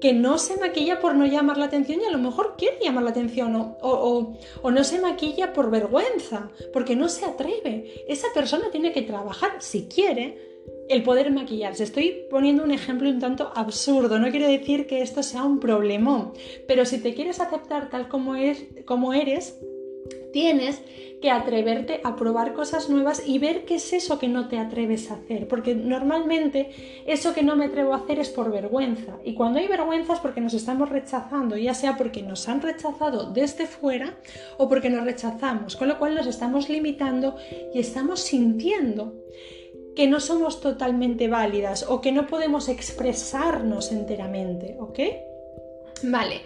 que 0.00 0.12
no 0.12 0.38
se 0.38 0.56
maquilla 0.58 1.00
por 1.00 1.14
no 1.14 1.26
llamar 1.26 1.56
la 1.56 1.66
atención 1.66 2.00
y 2.00 2.04
a 2.04 2.10
lo 2.10 2.18
mejor 2.18 2.54
quiere 2.56 2.78
llamar 2.82 3.04
la 3.04 3.10
atención 3.10 3.54
o, 3.56 4.36
o, 4.62 4.70
no 4.70 4.84
se 4.84 5.00
maquilla 5.00 5.52
por 5.52 5.70
vergüenza, 5.70 6.50
porque 6.72 6.96
no 6.96 7.08
se 7.08 7.24
atreve. 7.24 8.04
Esa 8.08 8.28
persona 8.34 8.70
tiene 8.70 8.92
que 8.92 9.02
trabajar, 9.02 9.52
si 9.60 9.86
quiere, 9.86 10.53
el 10.88 11.02
poder 11.02 11.30
maquillarse. 11.30 11.84
Estoy 11.84 12.26
poniendo 12.30 12.62
un 12.62 12.70
ejemplo 12.70 13.08
un 13.08 13.20
tanto 13.20 13.52
absurdo, 13.54 14.18
no 14.18 14.30
quiero 14.30 14.48
decir 14.48 14.86
que 14.86 15.02
esto 15.02 15.22
sea 15.22 15.44
un 15.44 15.60
problemón, 15.60 16.32
pero 16.66 16.84
si 16.84 16.98
te 16.98 17.14
quieres 17.14 17.40
aceptar 17.40 17.90
tal 17.90 18.08
como, 18.08 18.36
es, 18.36 18.64
como 18.84 19.14
eres, 19.14 19.58
tienes 20.32 20.82
que 21.22 21.30
atreverte 21.30 22.00
a 22.04 22.16
probar 22.16 22.52
cosas 22.52 22.90
nuevas 22.90 23.22
y 23.26 23.38
ver 23.38 23.64
qué 23.64 23.76
es 23.76 23.94
eso 23.94 24.18
que 24.18 24.28
no 24.28 24.48
te 24.48 24.58
atreves 24.58 25.10
a 25.10 25.14
hacer, 25.14 25.48
porque 25.48 25.74
normalmente 25.74 26.68
eso 27.06 27.32
que 27.32 27.42
no 27.42 27.56
me 27.56 27.66
atrevo 27.66 27.94
a 27.94 27.98
hacer 27.98 28.18
es 28.18 28.28
por 28.28 28.50
vergüenza, 28.50 29.18
y 29.24 29.32
cuando 29.32 29.58
hay 29.58 29.66
vergüenza 29.66 30.12
es 30.12 30.20
porque 30.20 30.42
nos 30.42 30.52
estamos 30.52 30.90
rechazando, 30.90 31.56
ya 31.56 31.72
sea 31.72 31.96
porque 31.96 32.22
nos 32.22 32.46
han 32.48 32.60
rechazado 32.60 33.32
desde 33.32 33.66
fuera 33.66 34.18
o 34.58 34.68
porque 34.68 34.90
nos 34.90 35.04
rechazamos, 35.04 35.76
con 35.76 35.88
lo 35.88 35.98
cual 35.98 36.14
nos 36.14 36.26
estamos 36.26 36.68
limitando 36.68 37.36
y 37.72 37.78
estamos 37.78 38.20
sintiendo 38.20 39.14
que 39.94 40.06
no 40.06 40.20
somos 40.20 40.60
totalmente 40.60 41.28
válidas 41.28 41.86
o 41.88 42.00
que 42.00 42.12
no 42.12 42.26
podemos 42.26 42.68
expresarnos 42.68 43.92
enteramente, 43.92 44.76
¿ok? 44.78 44.98
Vale, 46.02 46.40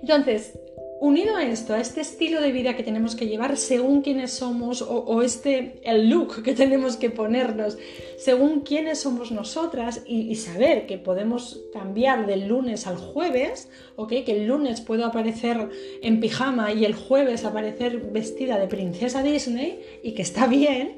entonces, 0.00 0.58
unido 1.00 1.36
a 1.36 1.44
esto, 1.44 1.74
a 1.74 1.80
este 1.80 2.00
estilo 2.00 2.40
de 2.40 2.52
vida 2.52 2.76
que 2.76 2.82
tenemos 2.82 3.16
que 3.16 3.26
llevar 3.26 3.56
según 3.56 4.00
quiénes 4.00 4.32
somos 4.32 4.80
o, 4.80 5.22
este, 5.22 5.80
el 5.82 6.08
look 6.08 6.42
que 6.42 6.54
tenemos 6.62 6.96
que 6.96 7.10
ponernos 7.10 7.76
según 8.16 8.60
quiénes 8.60 9.00
somos 9.00 9.32
nosotras 9.32 10.02
y, 10.06 10.30
y, 10.30 10.36
saber 10.36 10.86
que 10.86 10.98
podemos 10.98 11.60
cambiar 11.72 12.26
del 12.26 12.48
lunes 12.48 12.86
al 12.86 12.96
jueves, 12.96 13.68
¿ok? 13.96 14.10
Que 14.24 14.32
el 14.32 14.46
lunes 14.46 14.80
puedo 14.80 15.04
aparecer 15.04 15.68
en 16.00 16.20
pijama 16.20 16.72
y 16.72 16.84
el 16.84 16.94
jueves 16.94 17.44
aparecer 17.44 17.98
vestida 18.12 18.58
de 18.58 18.68
princesa 18.68 19.22
Disney 19.22 19.80
y 20.02 20.12
que 20.12 20.22
está 20.22 20.46
bien 20.46 20.96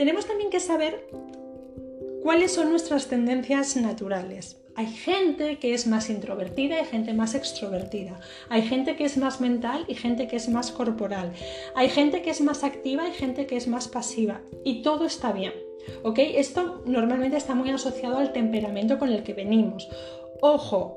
tenemos 0.00 0.24
también 0.24 0.48
que 0.48 0.60
saber 0.60 1.06
cuáles 2.22 2.54
son 2.54 2.70
nuestras 2.70 3.08
tendencias 3.08 3.76
naturales. 3.76 4.58
Hay 4.74 4.86
gente 4.86 5.58
que 5.58 5.74
es 5.74 5.86
más 5.86 6.08
introvertida 6.08 6.80
y 6.80 6.86
gente 6.86 7.12
más 7.12 7.34
extrovertida. 7.34 8.18
Hay 8.48 8.62
gente 8.62 8.96
que 8.96 9.04
es 9.04 9.18
más 9.18 9.42
mental 9.42 9.84
y 9.88 9.96
gente 9.96 10.26
que 10.26 10.36
es 10.36 10.48
más 10.48 10.72
corporal. 10.72 11.32
Hay 11.74 11.90
gente 11.90 12.22
que 12.22 12.30
es 12.30 12.40
más 12.40 12.64
activa 12.64 13.06
y 13.08 13.12
gente 13.12 13.44
que 13.44 13.58
es 13.58 13.68
más 13.68 13.88
pasiva. 13.88 14.40
Y 14.64 14.80
todo 14.80 15.04
está 15.04 15.32
bien. 15.32 15.52
¿Ok? 16.02 16.18
Esto 16.18 16.82
normalmente 16.86 17.36
está 17.36 17.54
muy 17.54 17.68
asociado 17.68 18.16
al 18.16 18.32
temperamento 18.32 18.98
con 18.98 19.10
el 19.10 19.22
que 19.22 19.34
venimos. 19.34 19.86
Ojo, 20.40 20.96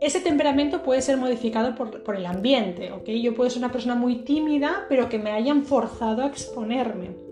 ese 0.00 0.22
temperamento 0.22 0.82
puede 0.82 1.02
ser 1.02 1.18
modificado 1.18 1.74
por, 1.74 2.02
por, 2.02 2.16
el 2.16 2.24
ambiente, 2.24 2.90
¿ok? 2.90 3.06
Yo 3.10 3.34
puedo 3.34 3.50
ser 3.50 3.58
una 3.58 3.70
persona 3.70 3.96
muy 3.96 4.24
tímida, 4.24 4.86
pero 4.88 5.10
que 5.10 5.18
me 5.18 5.30
hayan 5.30 5.66
forzado 5.66 6.22
a 6.22 6.26
exponerme 6.26 7.28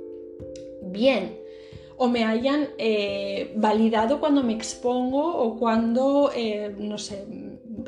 bien 0.90 1.48
o 1.98 2.08
me 2.08 2.24
hayan 2.24 2.68
eh, 2.78 3.52
validado 3.56 4.20
cuando 4.20 4.42
me 4.42 4.54
expongo 4.54 5.36
o 5.36 5.58
cuando, 5.58 6.30
eh, 6.34 6.74
no 6.78 6.96
sé, 6.96 7.26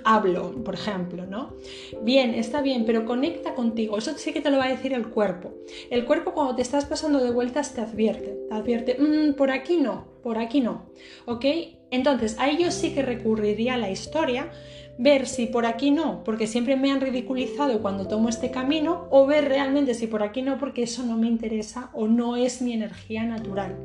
hablo, 0.05 0.63
por 0.65 0.75
ejemplo, 0.75 1.27
¿no? 1.27 1.55
Bien, 2.03 2.35
está 2.35 2.61
bien, 2.61 2.85
pero 2.85 3.05
conecta 3.05 3.55
contigo. 3.55 3.99
Eso 3.99 4.13
sí 4.17 4.33
que 4.33 4.41
te 4.41 4.51
lo 4.51 4.59
va 4.59 4.65
a 4.65 4.71
decir 4.71 4.93
el 4.93 5.09
cuerpo. 5.09 5.55
El 5.91 6.05
cuerpo 6.05 6.33
cuando 6.33 6.57
te 6.57 6.63
estás 6.63 6.87
pasando 6.87 7.23
de 7.23 7.31
vueltas 7.31 7.73
te 7.73 7.81
advierte, 7.81 8.37
te 8.49 8.55
advierte, 8.55 8.97
mm, 8.99 9.35
por 9.35 9.53
aquí 9.53 9.77
no, 9.77 10.09
por 10.23 10.39
aquí 10.39 10.61
no, 10.61 10.91
¿ok? 11.27 11.45
Entonces, 11.93 12.37
a 12.39 12.49
ello 12.49 12.71
sí 12.71 12.93
que 12.93 13.03
recurriría 13.03 13.77
la 13.77 13.91
historia 13.91 14.51
ver 14.99 15.27
si 15.27 15.47
por 15.47 15.67
aquí 15.67 15.91
no, 15.91 16.23
porque 16.25 16.47
siempre 16.47 16.77
me 16.77 16.91
han 16.93 17.01
ridiculizado 17.01 17.81
cuando 17.81 18.07
tomo 18.07 18.29
este 18.29 18.51
camino, 18.51 19.07
o 19.11 19.27
ver 19.27 19.49
realmente 19.49 19.95
si 19.95 20.07
por 20.07 20.23
aquí 20.23 20.43
no, 20.43 20.59
porque 20.59 20.83
eso 20.83 21.03
no 21.03 21.17
me 21.17 21.27
interesa 21.27 21.91
o 21.95 22.07
no 22.07 22.37
es 22.37 22.61
mi 22.63 22.73
energía 22.73 23.25
natural. 23.25 23.77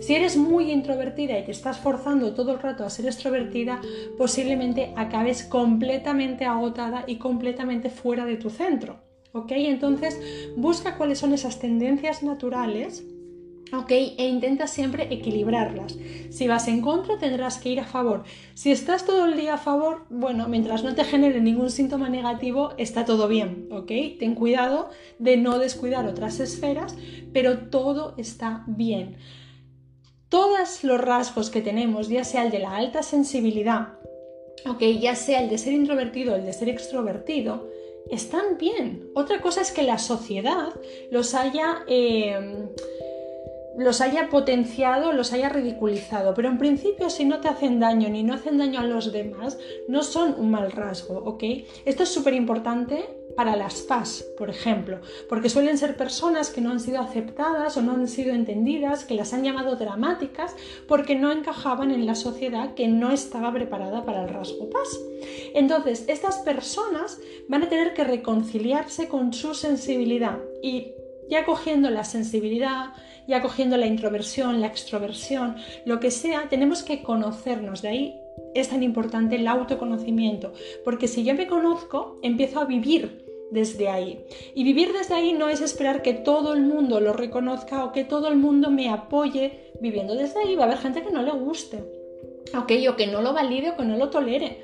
Si 0.00 0.14
eres 0.14 0.36
muy 0.36 0.70
introvertida 0.70 1.38
y 1.38 1.44
te 1.44 1.50
estás 1.50 1.78
forzando 1.78 2.34
todo 2.34 2.52
el 2.52 2.60
rato 2.60 2.84
a 2.84 2.90
ser 2.90 3.06
extrovertida, 3.06 3.80
posiblemente 4.16 4.92
acabes 4.96 5.44
completamente 5.44 6.44
agotada 6.44 7.04
y 7.06 7.16
completamente 7.16 7.90
fuera 7.90 8.24
de 8.24 8.36
tu 8.36 8.50
centro. 8.50 8.98
¿Ok? 9.32 9.52
Entonces, 9.52 10.20
busca 10.56 10.96
cuáles 10.96 11.18
son 11.18 11.32
esas 11.32 11.60
tendencias 11.60 12.24
naturales 12.24 13.04
¿ok? 13.72 13.90
E 13.90 14.26
intenta 14.28 14.66
siempre 14.66 15.08
equilibrarlas. 15.10 15.96
Si 16.30 16.48
vas 16.48 16.68
en 16.68 16.80
contra, 16.80 17.18
tendrás 17.18 17.58
que 17.58 17.70
ir 17.70 17.80
a 17.80 17.84
favor. 17.84 18.24
Si 18.54 18.70
estás 18.70 19.04
todo 19.04 19.26
el 19.26 19.36
día 19.36 19.54
a 19.54 19.58
favor, 19.58 20.06
bueno, 20.10 20.48
mientras 20.48 20.84
no 20.84 20.94
te 20.94 21.04
genere 21.04 21.40
ningún 21.40 21.70
síntoma 21.70 22.08
negativo, 22.08 22.72
está 22.78 23.04
todo 23.04 23.28
bien, 23.28 23.68
¿ok? 23.70 23.90
Ten 24.18 24.34
cuidado 24.34 24.90
de 25.18 25.36
no 25.36 25.58
descuidar 25.58 26.06
otras 26.06 26.40
esferas, 26.40 26.96
pero 27.32 27.68
todo 27.68 28.14
está 28.16 28.64
bien. 28.66 29.16
todos 30.30 30.84
los 30.84 31.00
rasgos 31.00 31.50
que 31.50 31.60
tenemos, 31.60 32.08
ya 32.08 32.24
sea 32.24 32.44
el 32.44 32.50
de 32.50 32.60
la 32.60 32.76
alta 32.76 33.02
sensibilidad, 33.02 33.94
ok, 34.64 34.80
ya 35.00 35.16
sea 35.16 35.42
el 35.42 35.50
de 35.50 35.58
ser 35.58 35.72
introvertido 35.72 36.32
o 36.32 36.36
el 36.36 36.44
de 36.44 36.52
ser 36.52 36.68
extrovertido, 36.68 37.68
están 38.10 38.56
bien. 38.58 39.10
Otra 39.14 39.40
cosa 39.40 39.60
es 39.60 39.72
que 39.72 39.82
la 39.82 39.98
sociedad 39.98 40.68
los 41.10 41.34
haya, 41.34 41.80
eh, 41.88 42.68
los 43.76 44.00
haya 44.00 44.28
potenciado, 44.28 45.12
los 45.12 45.32
haya 45.32 45.48
ridiculizado. 45.48 46.34
Pero 46.34 46.48
en 46.48 46.58
principio, 46.58 47.10
si 47.10 47.24
no 47.24 47.40
te 47.40 47.48
hacen 47.48 47.80
daño 47.80 48.08
ni 48.08 48.22
no 48.22 48.34
hacen 48.34 48.58
daño 48.58 48.80
a 48.80 48.84
los 48.84 49.12
demás, 49.12 49.58
no 49.88 50.02
son 50.02 50.34
un 50.38 50.50
mal 50.50 50.72
rasgo, 50.72 51.18
¿ok? 51.18 51.44
Esto 51.84 52.02
es 52.02 52.08
súper 52.08 52.34
importante 52.34 53.20
para 53.36 53.56
las 53.56 53.82
FAS, 53.82 54.24
por 54.36 54.50
ejemplo, 54.50 55.00
porque 55.28 55.48
suelen 55.48 55.78
ser 55.78 55.96
personas 55.96 56.50
que 56.50 56.60
no 56.60 56.70
han 56.70 56.80
sido 56.80 57.00
aceptadas 57.00 57.76
o 57.76 57.82
no 57.82 57.92
han 57.92 58.08
sido 58.08 58.34
entendidas, 58.34 59.04
que 59.04 59.14
las 59.14 59.32
han 59.32 59.44
llamado 59.44 59.76
dramáticas 59.76 60.54
porque 60.88 61.14
no 61.14 61.30
encajaban 61.30 61.90
en 61.90 62.06
la 62.06 62.16
sociedad 62.16 62.74
que 62.74 62.88
no 62.88 63.12
estaba 63.12 63.52
preparada 63.52 64.04
para 64.04 64.24
el 64.24 64.28
rasgo 64.28 64.68
PAS. 64.68 65.00
Entonces, 65.54 66.04
estas 66.08 66.38
personas 66.38 67.18
van 67.48 67.62
a 67.62 67.68
tener 67.68 67.94
que 67.94 68.04
reconciliarse 68.04 69.08
con 69.08 69.32
su 69.32 69.54
sensibilidad 69.54 70.38
y 70.62 70.92
ya 71.30 71.44
cogiendo 71.44 71.88
la 71.90 72.04
sensibilidad, 72.04 72.92
ya 73.30 73.40
cogiendo 73.40 73.76
la 73.76 73.86
introversión, 73.86 74.60
la 74.60 74.66
extroversión, 74.66 75.54
lo 75.84 76.00
que 76.00 76.10
sea, 76.10 76.48
tenemos 76.50 76.82
que 76.82 77.02
conocernos. 77.02 77.80
De 77.80 77.88
ahí 77.88 78.20
es 78.54 78.68
tan 78.68 78.82
importante 78.82 79.36
el 79.36 79.46
autoconocimiento, 79.46 80.52
porque 80.84 81.06
si 81.06 81.22
yo 81.22 81.34
me 81.34 81.46
conozco, 81.46 82.18
empiezo 82.22 82.58
a 82.58 82.64
vivir 82.64 83.24
desde 83.52 83.88
ahí. 83.88 84.24
Y 84.56 84.64
vivir 84.64 84.92
desde 84.92 85.14
ahí 85.14 85.32
no 85.32 85.48
es 85.48 85.60
esperar 85.60 86.02
que 86.02 86.12
todo 86.12 86.54
el 86.54 86.62
mundo 86.62 86.98
lo 87.00 87.12
reconozca 87.12 87.84
o 87.84 87.92
que 87.92 88.04
todo 88.04 88.26
el 88.26 88.36
mundo 88.36 88.70
me 88.70 88.90
apoye 88.90 89.72
viviendo 89.80 90.16
desde 90.16 90.40
ahí. 90.40 90.56
Va 90.56 90.64
a 90.64 90.66
haber 90.66 90.78
gente 90.78 91.02
que 91.02 91.12
no 91.12 91.22
le 91.22 91.30
guste, 91.30 91.84
¿ok? 92.56 92.72
O 92.90 92.96
que 92.96 93.06
no 93.06 93.22
lo 93.22 93.32
valide 93.32 93.70
o 93.70 93.76
que 93.76 93.84
no 93.84 93.96
lo 93.96 94.10
tolere. 94.10 94.60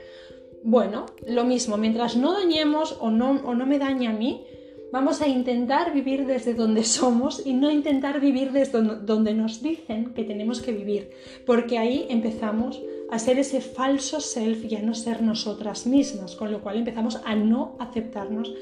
Bueno, 0.64 1.06
lo 1.24 1.44
mismo, 1.44 1.76
mientras 1.76 2.16
no 2.16 2.32
dañemos 2.32 2.96
o 2.98 3.10
no, 3.10 3.40
o 3.44 3.54
no 3.54 3.64
me 3.64 3.78
dañe 3.78 4.08
a 4.08 4.12
mí, 4.12 4.44
vamos 4.92 5.20
a 5.20 5.28
intentar 5.28 5.92
vivir 5.92 6.26
desde 6.26 6.54
donde 6.54 6.84
somos 6.84 7.44
y 7.44 7.52
no 7.52 7.70
intentar 7.70 8.20
vivir 8.20 8.52
desde 8.52 8.82
donde 8.82 9.34
nos 9.34 9.62
dicen 9.62 10.12
que 10.14 10.24
tenemos 10.24 10.60
que 10.60 10.72
vivir, 10.72 11.10
porque 11.44 11.78
ahí 11.78 12.06
empezamos 12.08 12.80
a 13.10 13.18
ser 13.18 13.38
ese 13.38 13.60
falso 13.60 14.20
self 14.20 14.64
y 14.64 14.76
a 14.76 14.82
no 14.82 14.94
ser 14.94 15.22
nosotras 15.22 15.86
mismas, 15.86 16.34
con 16.34 16.50
lo 16.50 16.60
cual 16.60 16.78
empezamos 16.78 17.20
a 17.24 17.34
no 17.34 17.76
aceptarnos 17.78 18.52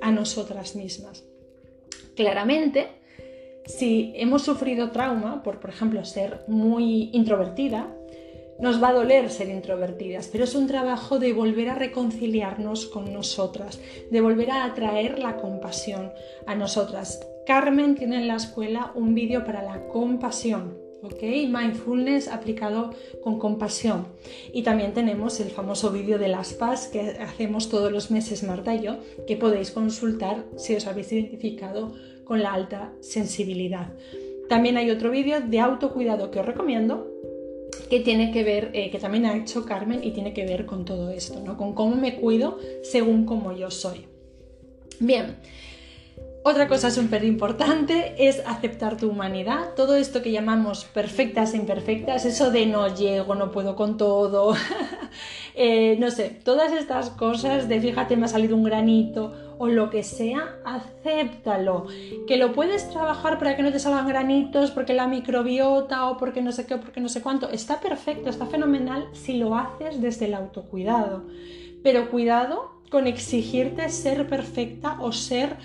a 0.00 0.10
nosotras 0.12 0.76
mismas. 0.76 1.24
Claramente, 2.14 2.88
si 3.66 4.12
hemos 4.16 4.42
sufrido 4.42 4.90
trauma 4.90 5.42
por, 5.42 5.58
por 5.58 5.70
ejemplo, 5.70 6.04
ser 6.04 6.44
muy 6.48 7.10
introvertida, 7.12 7.88
nos 8.60 8.82
va 8.82 8.88
a 8.88 8.92
doler 8.92 9.30
ser 9.30 9.48
introvertidas, 9.48 10.28
pero 10.28 10.44
es 10.44 10.54
un 10.54 10.66
trabajo 10.66 11.18
de 11.18 11.32
volver 11.32 11.70
a 11.70 11.74
reconciliarnos 11.74 12.86
con 12.86 13.12
nosotras, 13.12 13.80
de 14.10 14.20
volver 14.20 14.50
a 14.50 14.64
atraer 14.64 15.18
la 15.18 15.36
compasión 15.36 16.12
a 16.46 16.54
nosotras. 16.54 17.20
Carmen 17.46 17.94
tiene 17.94 18.16
en 18.16 18.28
la 18.28 18.36
escuela 18.36 18.92
un 18.94 19.14
vídeo 19.14 19.44
para 19.44 19.62
la 19.62 19.86
compasión, 19.88 20.78
¿ok? 21.02 21.22
Mindfulness 21.22 22.28
aplicado 22.28 22.90
con 23.22 23.38
compasión. 23.38 24.06
Y 24.52 24.62
también 24.62 24.94
tenemos 24.94 25.40
el 25.40 25.50
famoso 25.50 25.90
vídeo 25.90 26.18
de 26.18 26.28
las 26.28 26.54
PAS 26.54 26.88
que 26.88 27.00
hacemos 27.20 27.68
todos 27.68 27.92
los 27.92 28.10
meses 28.10 28.42
Marta 28.42 28.74
y 28.74 28.80
yo, 28.80 28.96
que 29.26 29.36
podéis 29.36 29.70
consultar 29.70 30.44
si 30.56 30.74
os 30.74 30.86
habéis 30.86 31.12
identificado 31.12 31.92
con 32.24 32.42
la 32.42 32.54
alta 32.54 32.92
sensibilidad. 33.00 33.92
También 34.48 34.76
hay 34.76 34.90
otro 34.90 35.10
vídeo 35.10 35.40
de 35.40 35.60
autocuidado 35.60 36.30
que 36.30 36.40
os 36.40 36.46
recomiendo, 36.46 37.13
que 37.90 38.00
tiene 38.00 38.32
que 38.32 38.44
ver, 38.44 38.70
eh, 38.74 38.90
que 38.90 38.98
también 38.98 39.26
ha 39.26 39.36
hecho 39.36 39.64
Carmen 39.64 40.02
y 40.02 40.12
tiene 40.12 40.32
que 40.32 40.44
ver 40.44 40.66
con 40.66 40.84
todo 40.84 41.10
esto, 41.10 41.40
¿no? 41.40 41.56
Con 41.56 41.74
cómo 41.74 41.96
me 41.96 42.16
cuido 42.16 42.58
según 42.82 43.26
como 43.26 43.52
yo 43.52 43.70
soy. 43.70 44.06
Bien, 45.00 45.36
otra 46.46 46.68
cosa 46.68 46.90
súper 46.90 47.24
importante 47.24 48.14
es 48.28 48.42
aceptar 48.46 48.98
tu 48.98 49.08
humanidad. 49.08 49.74
Todo 49.76 49.96
esto 49.96 50.20
que 50.20 50.30
llamamos 50.30 50.84
perfectas 50.84 51.54
e 51.54 51.56
imperfectas, 51.56 52.26
eso 52.26 52.50
de 52.50 52.66
no 52.66 52.94
llego, 52.94 53.34
no 53.34 53.50
puedo 53.50 53.74
con 53.76 53.96
todo, 53.96 54.54
eh, 55.54 55.96
no 55.98 56.10
sé, 56.10 56.28
todas 56.28 56.72
estas 56.72 57.08
cosas 57.08 57.66
de 57.68 57.80
fíjate 57.80 58.18
me 58.18 58.26
ha 58.26 58.28
salido 58.28 58.56
un 58.56 58.64
granito 58.64 59.32
o 59.58 59.68
lo 59.68 59.90
que 59.90 60.02
sea, 60.02 60.56
acéptalo. 60.64 61.86
Que 62.26 62.36
lo 62.36 62.52
puedes 62.52 62.90
trabajar 62.90 63.38
para 63.38 63.56
que 63.56 63.62
no 63.62 63.72
te 63.72 63.78
salgan 63.78 64.08
granitos, 64.08 64.70
porque 64.70 64.94
la 64.94 65.06
microbiota 65.06 66.08
o 66.08 66.16
porque 66.16 66.42
no 66.42 66.52
sé 66.52 66.66
qué 66.66 66.76
porque 66.76 67.00
no 67.00 67.08
sé 67.08 67.22
cuánto, 67.22 67.48
está 67.50 67.80
perfecto, 67.80 68.30
está 68.30 68.46
fenomenal 68.46 69.08
si 69.12 69.34
lo 69.34 69.56
haces 69.56 70.00
desde 70.00 70.26
el 70.26 70.34
autocuidado. 70.34 71.24
Pero 71.82 72.10
cuidado 72.10 72.72
con 72.90 73.06
exigirte 73.06 73.88
ser 73.88 74.28
perfecta 74.28 74.98
o 75.00 75.12
ser 75.12 75.56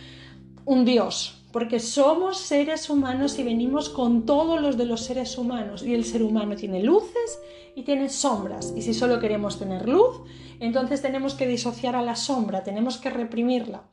un 0.65 0.85
Dios, 0.85 1.43
porque 1.51 1.79
somos 1.79 2.37
seres 2.37 2.89
humanos 2.89 3.39
y 3.39 3.43
venimos 3.43 3.89
con 3.89 4.25
todos 4.25 4.61
los 4.61 4.77
de 4.77 4.85
los 4.85 5.01
seres 5.01 5.37
humanos. 5.37 5.83
Y 5.83 5.93
el 5.93 6.05
ser 6.05 6.23
humano 6.23 6.55
tiene 6.55 6.83
luces 6.83 7.39
y 7.75 7.83
tiene 7.83 8.09
sombras. 8.09 8.73
Y 8.75 8.81
si 8.81 8.93
solo 8.93 9.19
queremos 9.19 9.59
tener 9.59 9.87
luz, 9.87 10.21
entonces 10.59 11.01
tenemos 11.01 11.33
que 11.33 11.47
disociar 11.47 11.95
a 11.95 12.01
la 12.01 12.15
sombra, 12.15 12.63
tenemos 12.63 12.97
que 12.97 13.09
reprimirla. 13.09 13.83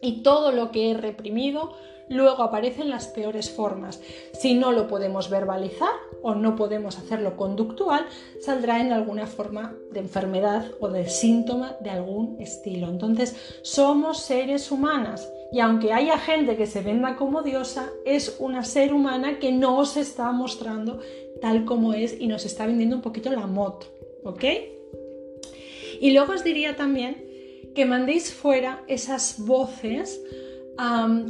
Y 0.00 0.22
todo 0.22 0.52
lo 0.52 0.70
que 0.72 0.90
he 0.90 0.94
reprimido 0.94 1.74
luego 2.08 2.42
aparece 2.42 2.82
en 2.82 2.90
las 2.90 3.06
peores 3.06 3.50
formas. 3.50 4.00
Si 4.32 4.54
no 4.54 4.72
lo 4.72 4.88
podemos 4.88 5.30
verbalizar 5.30 5.92
o 6.22 6.34
no 6.34 6.56
podemos 6.56 6.98
hacerlo 6.98 7.36
conductual, 7.36 8.06
saldrá 8.40 8.80
en 8.80 8.92
alguna 8.92 9.26
forma 9.26 9.74
de 9.92 10.00
enfermedad 10.00 10.66
o 10.80 10.88
de 10.88 11.08
síntoma 11.08 11.76
de 11.80 11.90
algún 11.90 12.36
estilo. 12.40 12.88
Entonces, 12.88 13.36
somos 13.62 14.18
seres 14.18 14.70
humanas 14.70 15.30
y 15.52 15.60
aunque 15.60 15.92
haya 15.92 16.18
gente 16.18 16.56
que 16.56 16.66
se 16.66 16.80
venda 16.80 17.16
como 17.16 17.42
diosa, 17.42 17.90
es 18.06 18.36
una 18.38 18.64
ser 18.64 18.94
humana 18.94 19.38
que 19.38 19.52
no 19.52 19.84
se 19.84 20.00
está 20.00 20.32
mostrando 20.32 21.00
tal 21.42 21.66
como 21.66 21.92
es 21.92 22.16
y 22.18 22.28
nos 22.28 22.46
está 22.46 22.66
vendiendo 22.66 22.96
un 22.96 23.02
poquito 23.02 23.30
la 23.32 23.46
moto, 23.46 23.88
¿ok? 24.22 24.44
Y 26.00 26.12
luego 26.12 26.32
os 26.32 26.44
diría 26.44 26.76
también 26.76 27.24
que 27.74 27.84
mandéis 27.84 28.32
fuera 28.32 28.84
esas 28.86 29.36
voces 29.38 30.20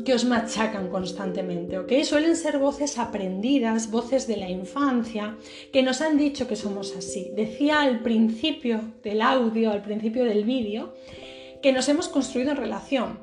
que 0.04 0.14
os 0.14 0.24
machacan 0.24 0.88
constantemente, 0.88 1.78
¿ok? 1.78 1.92
Suelen 2.04 2.36
ser 2.36 2.58
voces 2.58 2.98
aprendidas, 2.98 3.90
voces 3.90 4.26
de 4.26 4.36
la 4.36 4.48
infancia, 4.48 5.36
que 5.72 5.82
nos 5.82 6.00
han 6.00 6.16
dicho 6.16 6.46
que 6.46 6.56
somos 6.56 6.94
así. 6.96 7.32
Decía 7.34 7.80
al 7.80 8.00
principio 8.00 8.80
del 9.02 9.20
audio, 9.20 9.72
al 9.72 9.82
principio 9.82 10.24
del 10.24 10.44
vídeo, 10.44 10.94
que 11.62 11.72
nos 11.72 11.88
hemos 11.88 12.08
construido 12.08 12.52
en 12.52 12.58
relación. 12.58 13.18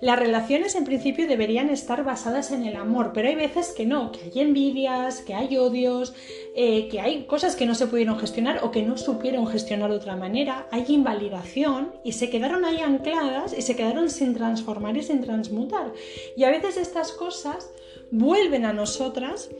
Las 0.00 0.18
relaciones 0.18 0.74
en 0.76 0.84
principio 0.84 1.26
deberían 1.26 1.70
estar 1.70 2.04
basadas 2.04 2.52
en 2.52 2.64
el 2.64 2.76
amor, 2.76 3.10
pero 3.12 3.28
hay 3.28 3.34
veces 3.34 3.72
que 3.76 3.84
no, 3.84 4.12
que 4.12 4.20
hay 4.20 4.40
envidias, 4.40 5.22
que 5.22 5.34
hay 5.34 5.56
odios, 5.56 6.14
eh, 6.54 6.88
que 6.88 7.00
hay 7.00 7.24
cosas 7.24 7.56
que 7.56 7.66
no 7.66 7.74
se 7.74 7.88
pudieron 7.88 8.18
gestionar 8.18 8.60
o 8.62 8.70
que 8.70 8.82
no 8.82 8.96
supieron 8.96 9.46
gestionar 9.48 9.90
de 9.90 9.96
otra 9.96 10.16
manera, 10.16 10.68
hay 10.70 10.84
invalidación 10.88 11.92
y 12.04 12.12
se 12.12 12.30
quedaron 12.30 12.64
ahí 12.64 12.80
ancladas 12.80 13.56
y 13.56 13.62
se 13.62 13.74
quedaron 13.74 14.08
sin 14.10 14.34
transformar 14.34 14.96
y 14.96 15.02
sin 15.02 15.20
transmutar. 15.20 15.92
Y 16.36 16.44
a 16.44 16.50
veces 16.50 16.76
estas 16.76 17.12
cosas 17.12 17.70
vuelven 18.10 18.64
a 18.64 18.72
nosotras 18.72 19.50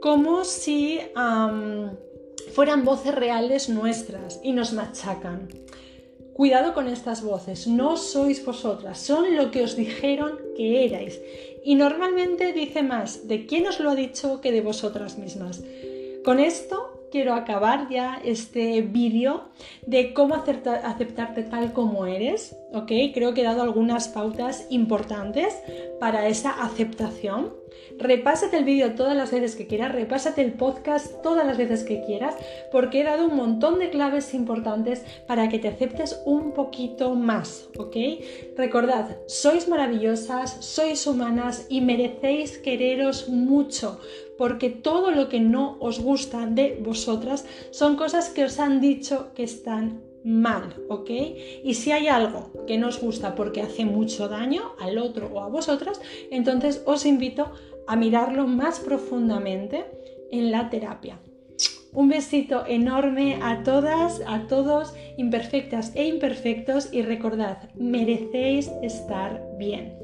como 0.00 0.44
si 0.44 1.00
fueran 2.52 2.84
voces 2.84 3.14
reales 3.14 3.68
nuestras 3.68 4.40
y 4.42 4.52
nos 4.52 4.72
machacan. 4.72 5.48
Cuidado 6.34 6.74
con 6.74 6.88
estas 6.88 7.22
voces, 7.22 7.68
no 7.68 7.96
sois 7.96 8.44
vosotras, 8.44 8.98
son 8.98 9.36
lo 9.36 9.52
que 9.52 9.62
os 9.62 9.76
dijeron 9.76 10.40
que 10.56 10.84
erais. 10.84 11.20
Y 11.64 11.76
normalmente 11.76 12.52
dice 12.52 12.82
más 12.82 13.28
de 13.28 13.46
quién 13.46 13.68
os 13.68 13.78
lo 13.78 13.90
ha 13.90 13.94
dicho 13.94 14.40
que 14.40 14.50
de 14.50 14.60
vosotras 14.60 15.16
mismas. 15.16 15.62
Con 16.24 16.40
esto 16.40 16.93
quiero 17.14 17.34
acabar 17.34 17.88
ya 17.88 18.20
este 18.24 18.82
vídeo 18.82 19.44
de 19.86 20.12
cómo 20.14 20.34
aceptarte 20.34 21.44
tal 21.44 21.72
como 21.72 22.06
eres, 22.06 22.56
¿ok? 22.72 22.90
Creo 23.14 23.34
que 23.34 23.42
he 23.42 23.44
dado 23.44 23.62
algunas 23.62 24.08
pautas 24.08 24.66
importantes 24.68 25.56
para 26.00 26.26
esa 26.26 26.50
aceptación. 26.50 27.52
Repásate 27.98 28.56
el 28.56 28.64
vídeo 28.64 28.94
todas 28.96 29.16
las 29.16 29.30
veces 29.30 29.54
que 29.54 29.68
quieras, 29.68 29.92
repásate 29.92 30.42
el 30.42 30.54
podcast 30.54 31.22
todas 31.22 31.46
las 31.46 31.56
veces 31.56 31.84
que 31.84 32.02
quieras, 32.02 32.34
porque 32.72 33.00
he 33.00 33.04
dado 33.04 33.28
un 33.28 33.36
montón 33.36 33.78
de 33.78 33.90
claves 33.90 34.34
importantes 34.34 35.04
para 35.28 35.48
que 35.48 35.60
te 35.60 35.68
aceptes 35.68 36.20
un 36.24 36.52
poquito 36.52 37.14
más, 37.14 37.68
¿ok? 37.78 37.96
Recordad, 38.56 39.18
sois 39.28 39.68
maravillosas, 39.68 40.56
sois 40.64 41.06
humanas 41.06 41.66
y 41.68 41.80
merecéis 41.80 42.58
quereros 42.58 43.28
mucho, 43.28 44.00
porque 44.38 44.70
todo 44.70 45.10
lo 45.10 45.28
que 45.28 45.40
no 45.40 45.76
os 45.80 46.00
gusta 46.00 46.46
de 46.46 46.78
vosotras 46.82 47.46
son 47.70 47.96
cosas 47.96 48.30
que 48.30 48.44
os 48.44 48.58
han 48.58 48.80
dicho 48.80 49.32
que 49.34 49.44
están 49.44 50.02
mal, 50.24 50.74
¿ok? 50.88 51.10
Y 51.62 51.74
si 51.74 51.92
hay 51.92 52.08
algo 52.08 52.50
que 52.66 52.78
no 52.78 52.88
os 52.88 53.00
gusta 53.00 53.34
porque 53.34 53.60
hace 53.60 53.84
mucho 53.84 54.28
daño 54.28 54.72
al 54.80 54.98
otro 54.98 55.30
o 55.32 55.40
a 55.40 55.48
vosotras, 55.48 56.00
entonces 56.30 56.82
os 56.86 57.04
invito 57.04 57.52
a 57.86 57.96
mirarlo 57.96 58.46
más 58.46 58.80
profundamente 58.80 59.84
en 60.30 60.50
la 60.50 60.70
terapia. 60.70 61.20
Un 61.92 62.08
besito 62.08 62.64
enorme 62.66 63.38
a 63.40 63.62
todas, 63.62 64.20
a 64.26 64.48
todos, 64.48 64.94
imperfectas 65.16 65.94
e 65.94 66.08
imperfectos 66.08 66.92
y 66.92 67.02
recordad, 67.02 67.70
merecéis 67.74 68.68
estar 68.82 69.46
bien. 69.58 70.03